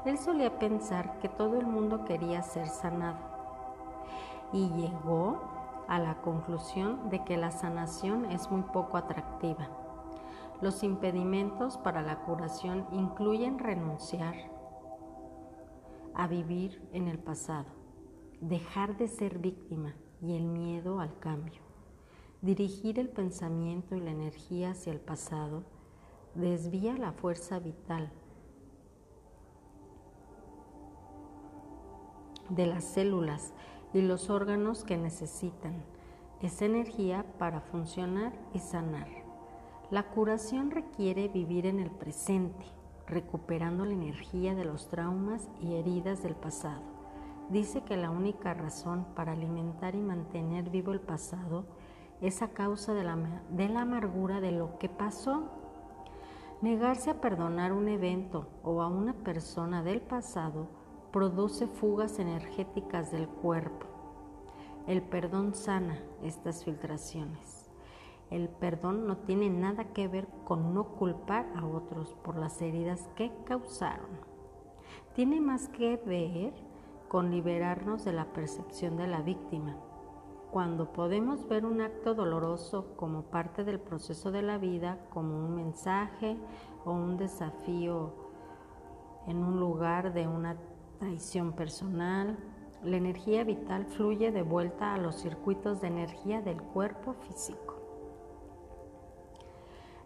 Él 0.05 0.19
solía 0.19 0.59
pensar 0.59 1.19
que 1.21 1.29
todo 1.29 1.59
el 1.59 1.67
mundo 1.67 2.05
quería 2.05 2.43
ser 2.43 2.69
sanado 2.69 3.19
y 4.53 4.69
llegó 4.71 5.39
a 5.89 5.99
la 5.99 6.21
conclusión 6.23 7.09
de 7.09 7.25
que 7.25 7.37
la 7.37 7.51
sanación 7.51 8.27
es 8.27 8.51
muy 8.51 8.63
poco 8.63 8.97
atractiva. 8.97 9.69
Los 10.61 10.83
impedimentos 10.83 11.79
para 11.79 12.03
la 12.03 12.21
curación 12.21 12.87
incluyen 12.91 13.59
renunciar 13.59 14.35
a 16.15 16.27
vivir 16.27 16.87
en 16.93 17.09
el 17.09 17.19
pasado, 17.19 17.69
dejar 18.41 18.97
de 18.97 19.09
ser 19.09 19.39
víctima 19.39 19.95
y 20.21 20.37
el 20.37 20.45
miedo 20.45 21.01
al 21.01 21.19
cambio. 21.19 21.70
Dirigir 22.43 22.99
el 22.99 23.11
pensamiento 23.11 23.95
y 23.95 24.01
la 24.01 24.13
energía 24.13 24.71
hacia 24.71 24.93
el 24.93 25.01
pasado 25.01 25.63
desvía 26.35 26.97
la 26.97 27.13
fuerza 27.13 27.59
vital 27.59 28.11
de 32.49 32.67
las 32.67 32.85
células 32.85 33.53
y 33.93 34.01
los 34.01 34.31
órganos 34.31 34.85
que 34.85 34.97
necesitan 34.97 35.85
esa 36.41 36.65
energía 36.65 37.27
para 37.39 37.61
funcionar 37.61 38.33
y 38.55 38.59
sanar. 38.59 39.09
La 39.91 40.05
curación 40.05 40.71
requiere 40.71 41.29
vivir 41.29 41.67
en 41.67 41.79
el 41.79 41.91
presente, 41.91 42.65
recuperando 43.07 43.85
la 43.85 43.93
energía 43.93 44.55
de 44.55 44.65
los 44.65 44.89
traumas 44.89 45.51
y 45.61 45.75
heridas 45.75 46.23
del 46.23 46.37
pasado. 46.37 46.81
Dice 47.51 47.83
que 47.83 47.99
la 47.99 48.09
única 48.11 48.55
razón 48.55 49.05
para 49.15 49.33
alimentar 49.33 49.95
y 49.95 50.01
mantener 50.01 50.71
vivo 50.71 50.93
el 50.93 51.01
pasado 51.01 51.67
esa 52.21 52.49
causa 52.49 52.95
de 52.95 53.05
la, 53.05 53.17
de 53.51 53.69
la 53.69 53.83
amargura 53.83 54.41
de 54.41 54.53
lo 54.53 54.79
que 54.79 54.89
pasó. 54.89 55.45
Negarse 56.61 57.11
a 57.11 57.21
perdonar 57.21 57.73
un 57.73 57.89
evento 57.89 58.49
o 58.63 58.83
a 58.83 58.89
una 58.89 59.15
persona 59.15 59.83
del 59.83 60.03
pasado 60.03 60.69
produce 61.11 61.67
fugas 61.67 62.19
energéticas 62.19 63.11
del 63.11 63.27
cuerpo. 63.27 63.87
El 64.87 65.03
perdón 65.03 65.55
sana 65.55 65.99
estas 66.23 66.65
filtraciones. 66.65 67.71
El 68.31 68.49
perdón 68.49 69.07
no 69.07 69.17
tiene 69.17 69.51
nada 69.51 69.93
que 69.93 70.07
ver 70.07 70.29
con 70.45 70.75
no 70.75 70.85
culpar 70.95 71.47
a 71.57 71.67
otros 71.67 72.15
por 72.23 72.37
las 72.37 72.61
heridas 72.61 73.09
que 73.17 73.33
causaron. 73.45 74.11
Tiene 75.15 75.41
más 75.41 75.69
que 75.69 75.97
ver 75.97 76.53
con 77.09 77.31
liberarnos 77.31 78.05
de 78.05 78.13
la 78.13 78.27
percepción 78.27 78.97
de 78.97 79.09
la 79.09 79.23
víctima 79.23 79.77
cuando 80.51 80.93
podemos 80.93 81.47
ver 81.49 81.65
un 81.65 81.81
acto 81.81 82.15
doloroso 82.15 82.95
como 82.97 83.23
parte 83.23 83.63
del 83.63 83.79
proceso 83.79 84.31
de 84.33 84.43
la 84.43 84.59
vida, 84.59 84.99
como 85.11 85.37
un 85.39 85.55
mensaje 85.55 86.37
o 86.85 86.93
un 86.93 87.17
desafío 87.17 88.13
en 89.27 89.45
un 89.45 89.61
lugar 89.61 90.13
de 90.13 90.27
una 90.27 90.57
traición 90.99 91.53
personal, 91.53 92.37
la 92.83 92.97
energía 92.97 93.45
vital 93.45 93.87
fluye 93.87 94.33
de 94.33 94.43
vuelta 94.43 94.95
a 94.95 94.99
los 94.99 95.17
circuitos 95.17 95.81
de 95.81 95.89
energía 95.89 96.41
del 96.41 96.61
cuerpo 96.61 97.13
físico. 97.13 97.77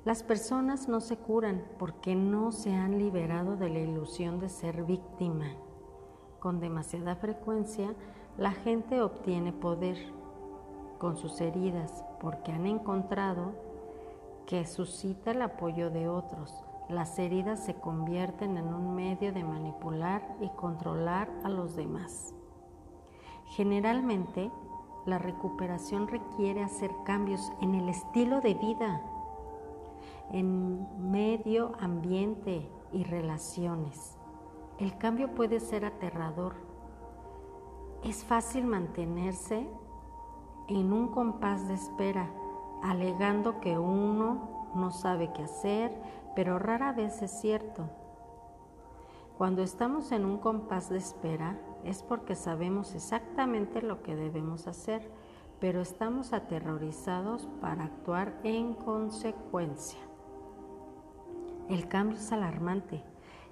Las 0.04 0.22
personas 0.22 0.88
no 0.88 1.00
se 1.00 1.16
curan 1.16 1.64
porque 1.78 2.14
no 2.14 2.52
se 2.52 2.74
han 2.74 2.98
liberado 2.98 3.56
de 3.56 3.70
la 3.70 3.78
ilusión 3.78 4.38
de 4.38 4.50
ser 4.50 4.84
víctima. 4.84 5.46
Con 6.40 6.60
demasiada 6.60 7.16
frecuencia, 7.16 7.94
la 8.36 8.52
gente 8.52 9.00
obtiene 9.00 9.54
poder 9.54 9.96
con 11.04 11.18
sus 11.18 11.38
heridas 11.42 12.02
porque 12.18 12.50
han 12.50 12.64
encontrado 12.64 13.52
que 14.46 14.64
suscita 14.64 15.32
el 15.32 15.42
apoyo 15.42 15.90
de 15.90 16.08
otros. 16.08 16.64
Las 16.88 17.18
heridas 17.18 17.62
se 17.62 17.74
convierten 17.74 18.56
en 18.56 18.72
un 18.72 18.94
medio 18.94 19.30
de 19.30 19.44
manipular 19.44 20.22
y 20.40 20.48
controlar 20.56 21.30
a 21.44 21.50
los 21.50 21.76
demás. 21.76 22.34
Generalmente, 23.48 24.50
la 25.04 25.18
recuperación 25.18 26.08
requiere 26.08 26.62
hacer 26.62 26.90
cambios 27.04 27.52
en 27.60 27.74
el 27.74 27.90
estilo 27.90 28.40
de 28.40 28.54
vida, 28.54 29.02
en 30.32 31.10
medio 31.10 31.74
ambiente 31.80 32.66
y 32.94 33.04
relaciones. 33.04 34.16
El 34.78 34.96
cambio 34.96 35.34
puede 35.34 35.60
ser 35.60 35.84
aterrador. 35.84 36.54
Es 38.04 38.24
fácil 38.24 38.64
mantenerse 38.64 39.68
en 40.68 40.92
un 40.92 41.08
compás 41.08 41.68
de 41.68 41.74
espera, 41.74 42.28
alegando 42.82 43.60
que 43.60 43.78
uno 43.78 44.70
no 44.74 44.90
sabe 44.90 45.32
qué 45.32 45.44
hacer, 45.44 45.92
pero 46.34 46.58
rara 46.58 46.92
vez 46.92 47.22
es 47.22 47.30
cierto. 47.30 47.88
Cuando 49.38 49.62
estamos 49.62 50.12
en 50.12 50.24
un 50.24 50.38
compás 50.38 50.88
de 50.90 50.98
espera 50.98 51.58
es 51.84 52.02
porque 52.02 52.34
sabemos 52.34 52.94
exactamente 52.94 53.82
lo 53.82 54.02
que 54.02 54.14
debemos 54.14 54.66
hacer, 54.66 55.10
pero 55.60 55.80
estamos 55.80 56.32
aterrorizados 56.32 57.48
para 57.60 57.84
actuar 57.84 58.38
en 58.44 58.74
consecuencia. 58.74 59.98
El 61.68 61.88
cambio 61.88 62.18
es 62.18 62.30
alarmante 62.32 63.02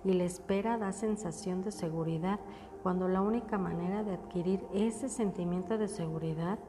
y 0.05 0.13
la 0.13 0.25
espera 0.25 0.79
da 0.79 0.93
sensación 0.93 1.63
de 1.63 1.73
seguridad, 1.73 2.39
cuando 2.83 3.09
la 3.09 3.21
única 3.21 3.59
manera 3.59 4.03
de 4.03 4.15
adquirir 4.15 4.65
ese 4.75 5.09
sentimiento 5.09 5.79
de 5.79 5.89
seguridad 5.89 6.59
es 6.59 6.63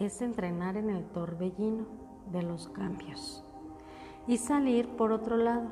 entrenar 0.00 0.76
en 0.76 0.88
el 0.88 1.04
torbellino 1.04 1.84
de 2.32 2.42
los 2.42 2.68
cambios 2.68 3.44
y 4.26 4.38
salir 4.38 4.88
por 4.96 5.12
otro 5.12 5.36
lado, 5.36 5.68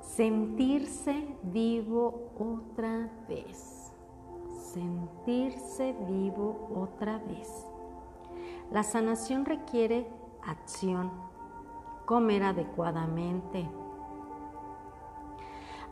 sentirse 0.00 1.36
vivo 1.42 2.32
otra 2.38 3.10
vez, 3.28 3.92
sentirse 4.72 5.94
vivo 6.08 6.70
otra 6.74 7.18
vez. 7.18 7.66
La 8.70 8.82
sanación 8.82 9.44
requiere 9.44 10.08
acción, 10.42 11.10
comer 12.06 12.44
adecuadamente, 12.44 13.68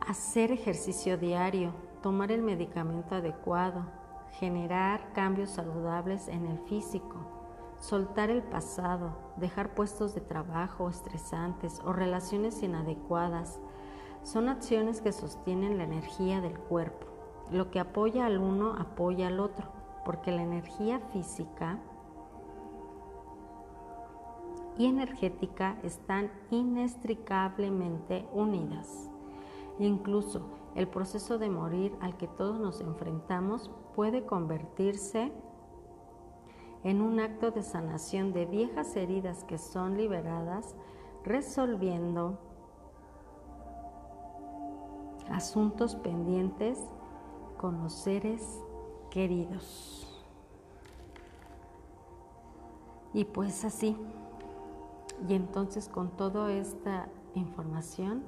hacer 0.07 0.51
ejercicio 0.51 1.17
diario, 1.17 1.73
tomar 2.01 2.31
el 2.31 2.41
medicamento 2.41 3.15
adecuado, 3.15 3.85
generar 4.39 5.13
cambios 5.13 5.51
saludables 5.51 6.27
en 6.27 6.45
el 6.45 6.59
físico, 6.59 7.36
soltar 7.79 8.29
el 8.29 8.43
pasado, 8.43 9.11
dejar 9.37 9.73
puestos 9.73 10.15
de 10.15 10.21
trabajo 10.21 10.89
estresantes 10.89 11.81
o 11.85 11.93
relaciones 11.93 12.63
inadecuadas. 12.63 13.59
Son 14.23 14.49
acciones 14.49 15.01
que 15.01 15.11
sostienen 15.11 15.77
la 15.77 15.83
energía 15.83 16.41
del 16.41 16.57
cuerpo. 16.57 17.07
Lo 17.51 17.71
que 17.71 17.79
apoya 17.79 18.25
al 18.25 18.39
uno 18.39 18.75
apoya 18.77 19.27
al 19.27 19.39
otro, 19.39 19.67
porque 20.03 20.31
la 20.31 20.41
energía 20.41 20.99
física 21.11 21.79
y 24.77 24.85
energética 24.85 25.77
están 25.83 26.31
inextricablemente 26.51 28.27
unidas. 28.33 29.09
Incluso 29.79 30.49
el 30.75 30.87
proceso 30.87 31.37
de 31.37 31.49
morir 31.49 31.95
al 32.01 32.17
que 32.17 32.27
todos 32.27 32.59
nos 32.59 32.81
enfrentamos 32.81 33.71
puede 33.95 34.25
convertirse 34.25 35.23
en 35.23 35.46
un 36.83 37.19
acto 37.19 37.51
de 37.51 37.63
sanación 37.63 38.33
de 38.33 38.45
viejas 38.45 38.95
heridas 38.95 39.43
que 39.43 39.57
son 39.57 39.97
liberadas, 39.97 40.75
resolviendo 41.23 42.39
asuntos 45.29 45.95
pendientes 45.95 46.79
con 47.57 47.83
los 47.83 47.93
seres 47.93 48.63
queridos. 49.09 50.07
Y 53.13 53.25
pues 53.25 53.65
así, 53.65 53.97
y 55.27 55.33
entonces 55.33 55.89
con 55.89 56.09
toda 56.11 56.51
esta 56.53 57.09
información, 57.33 58.23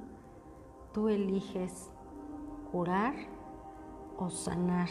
tú 0.92 1.08
eliges 1.08 1.90
curar 2.72 3.14
o 4.18 4.30
sanar. 4.30 4.88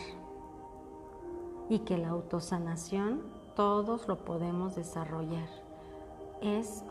Y 1.68 1.80
que 1.80 1.98
la 1.98 2.10
autosanación 2.10 3.22
todos 3.60 4.08
lo 4.08 4.24
podemos 4.24 4.76
desarrollar. 4.78 5.50
Es 6.42 6.86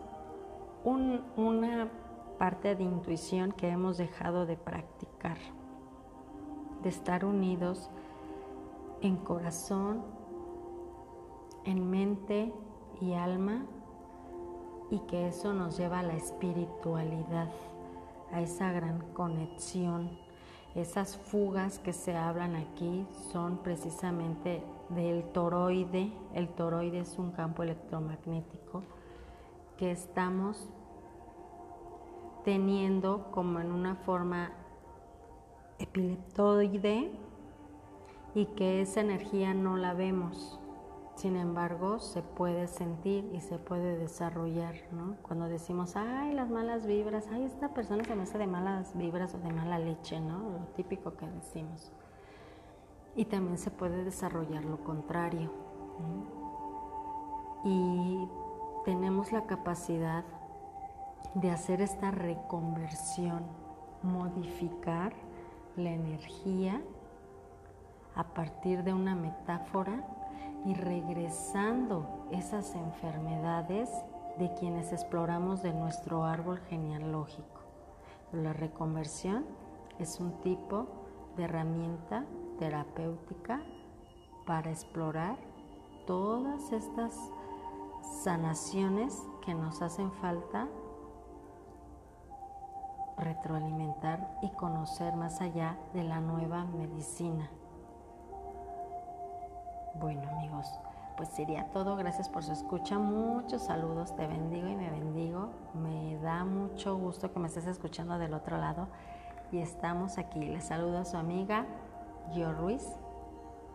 una 0.85 1.89
parte 2.39 2.77
de 2.77 2.85
intuición 2.85 3.53
que 3.53 3.71
hemos 3.71 3.97
dejado 3.97 4.45
de 4.45 4.59
practicar, 4.59 5.39
de 6.83 6.91
estar 6.91 7.25
unidos 7.25 7.89
en 9.01 9.17
corazón, 9.17 10.03
en 11.65 11.89
mente 11.89 12.53
y 13.01 13.15
alma 13.15 13.65
y 14.91 14.99
que 15.07 15.29
eso 15.29 15.55
nos 15.55 15.79
lleva 15.79 16.01
a 16.01 16.03
la 16.03 16.17
espiritualidad, 16.17 17.49
a 18.31 18.43
esa 18.43 18.73
gran 18.73 19.11
conexión. 19.15 20.28
Esas 20.79 21.17
fugas 21.17 21.81
que 21.81 21.93
se 21.93 22.17
hablan 22.17 22.55
aquí 22.55 23.05
son 23.33 23.59
precisamente 23.65 24.63
del 24.91 25.25
toroide. 25.33 26.13
El 26.35 26.49
toroide 26.51 27.01
es 27.01 27.19
un 27.19 27.33
campo 27.33 27.65
electromagnético 27.65 28.85
que 29.77 29.91
estamos 29.91 30.69
teniendo 32.45 33.33
como 33.33 33.59
en 33.59 33.73
una 33.73 33.97
forma 33.97 34.53
epileptoide 35.81 37.11
y 38.37 38.47
que 38.47 38.81
esa 38.81 39.01
energía 39.01 39.55
no 39.55 39.77
la 39.77 39.95
vemos. 39.95 40.61
Sin 41.19 41.35
embargo, 41.37 41.99
se 41.99 42.23
puede 42.23 42.69
sentir 42.69 43.29
y 43.35 43.41
se 43.41 43.59
puede 43.59 43.99
desarrollar, 43.99 44.77
¿no? 44.93 45.17
Cuando 45.23 45.49
decimos, 45.49 45.97
ay, 45.97 46.33
las 46.33 46.49
malas 46.49 46.87
vibras, 46.87 47.27
ay, 47.33 47.43
esta 47.43 47.75
persona 47.75 48.05
se 48.05 48.15
me 48.15 48.23
hace 48.23 48.39
de 48.39 48.47
malas 48.47 48.97
vibras 48.97 49.35
o 49.35 49.39
de 49.39 49.53
mala 49.53 49.81
leche, 49.81 50.21
¿no? 50.21 50.39
Lo 50.39 50.67
típico 50.77 51.17
que 51.17 51.27
decimos. 51.27 51.91
Y 53.17 53.25
también 53.25 53.59
se 53.59 53.73
puede 53.73 54.05
desarrollar 54.05 54.65
lo 54.65 54.85
contrario. 54.85 55.51
Y 57.65 58.29
tenemos 58.85 59.33
la 59.33 59.45
capacidad 59.45 60.25
de 61.35 61.51
hacer 61.51 61.81
esta 61.81 62.13
reconversión, 62.13 63.43
modificar 64.05 65.15
la 65.75 65.91
energía 65.91 66.81
a 68.15 68.23
partir 68.23 68.85
de 68.85 68.95
una 68.95 69.17
metáfora 69.17 70.05
y 70.65 70.75
regresando 70.75 72.27
esas 72.31 72.75
enfermedades 72.75 73.91
de 74.39 74.53
quienes 74.55 74.93
exploramos 74.93 75.63
de 75.63 75.73
nuestro 75.73 76.25
árbol 76.25 76.59
genealógico. 76.69 77.61
La 78.33 78.53
reconversión 78.53 79.47
es 79.99 80.21
un 80.21 80.33
tipo 80.41 80.87
de 81.37 81.45
herramienta 81.45 82.25
terapéutica 82.59 83.63
para 84.47 84.71
explorar 84.71 85.37
todas 86.07 86.73
estas 86.73 87.15
sanaciones 88.23 89.23
que 89.45 89.55
nos 89.55 89.83
hacen 89.83 90.11
falta 90.13 90.69
retroalimentar 93.19 94.39
y 94.43 94.51
conocer 94.51 95.17
más 95.17 95.41
allá 95.41 95.77
de 95.93 96.05
la 96.05 96.21
nueva 96.21 96.65
medicina. 96.65 97.51
Bueno 100.01 100.23
amigos, 100.31 100.79
pues 101.17 101.29
sería 101.31 101.71
todo. 101.71 101.97
Gracias 101.97 102.29
por 102.29 102.45
su 102.45 102.53
escucha. 102.53 102.99
Muchos 102.99 103.63
saludos. 103.63 104.15
Te 104.15 104.29
bendigo 104.29 104.69
y 104.69 104.77
me 104.77 104.91
bendigo. 104.91 105.49
Me 105.75 106.17
da 106.21 106.45
mucho 106.45 106.97
gusto 106.97 107.33
que 107.33 107.41
me 107.41 107.49
estés 107.49 107.67
escuchando 107.67 108.17
del 108.17 108.33
otro 108.33 108.59
lado. 108.59 108.87
Y 109.51 109.59
estamos 109.59 110.19
aquí. 110.19 110.39
Les 110.39 110.65
saludo 110.65 110.99
a 110.99 111.05
su 111.05 111.17
amiga 111.17 111.67
Gio 112.33 112.53
Ruiz, 112.53 112.87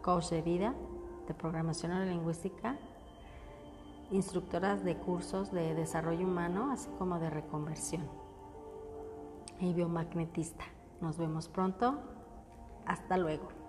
coach 0.02 0.30
de 0.30 0.42
vida, 0.42 0.74
de 1.28 1.34
programación 1.34 1.92
neurolingüística, 1.92 2.78
instructora 4.12 4.78
de 4.78 4.96
cursos 4.96 5.52
de 5.52 5.76
desarrollo 5.76 6.26
humano, 6.26 6.72
así 6.72 6.90
como 6.98 7.20
de 7.20 7.30
reconversión 7.30 8.08
y 9.60 9.74
biomagnetista. 9.74 10.64
Nos 11.02 11.18
vemos 11.18 11.50
pronto. 11.50 12.00
Hasta 12.86 13.18
luego. 13.18 13.63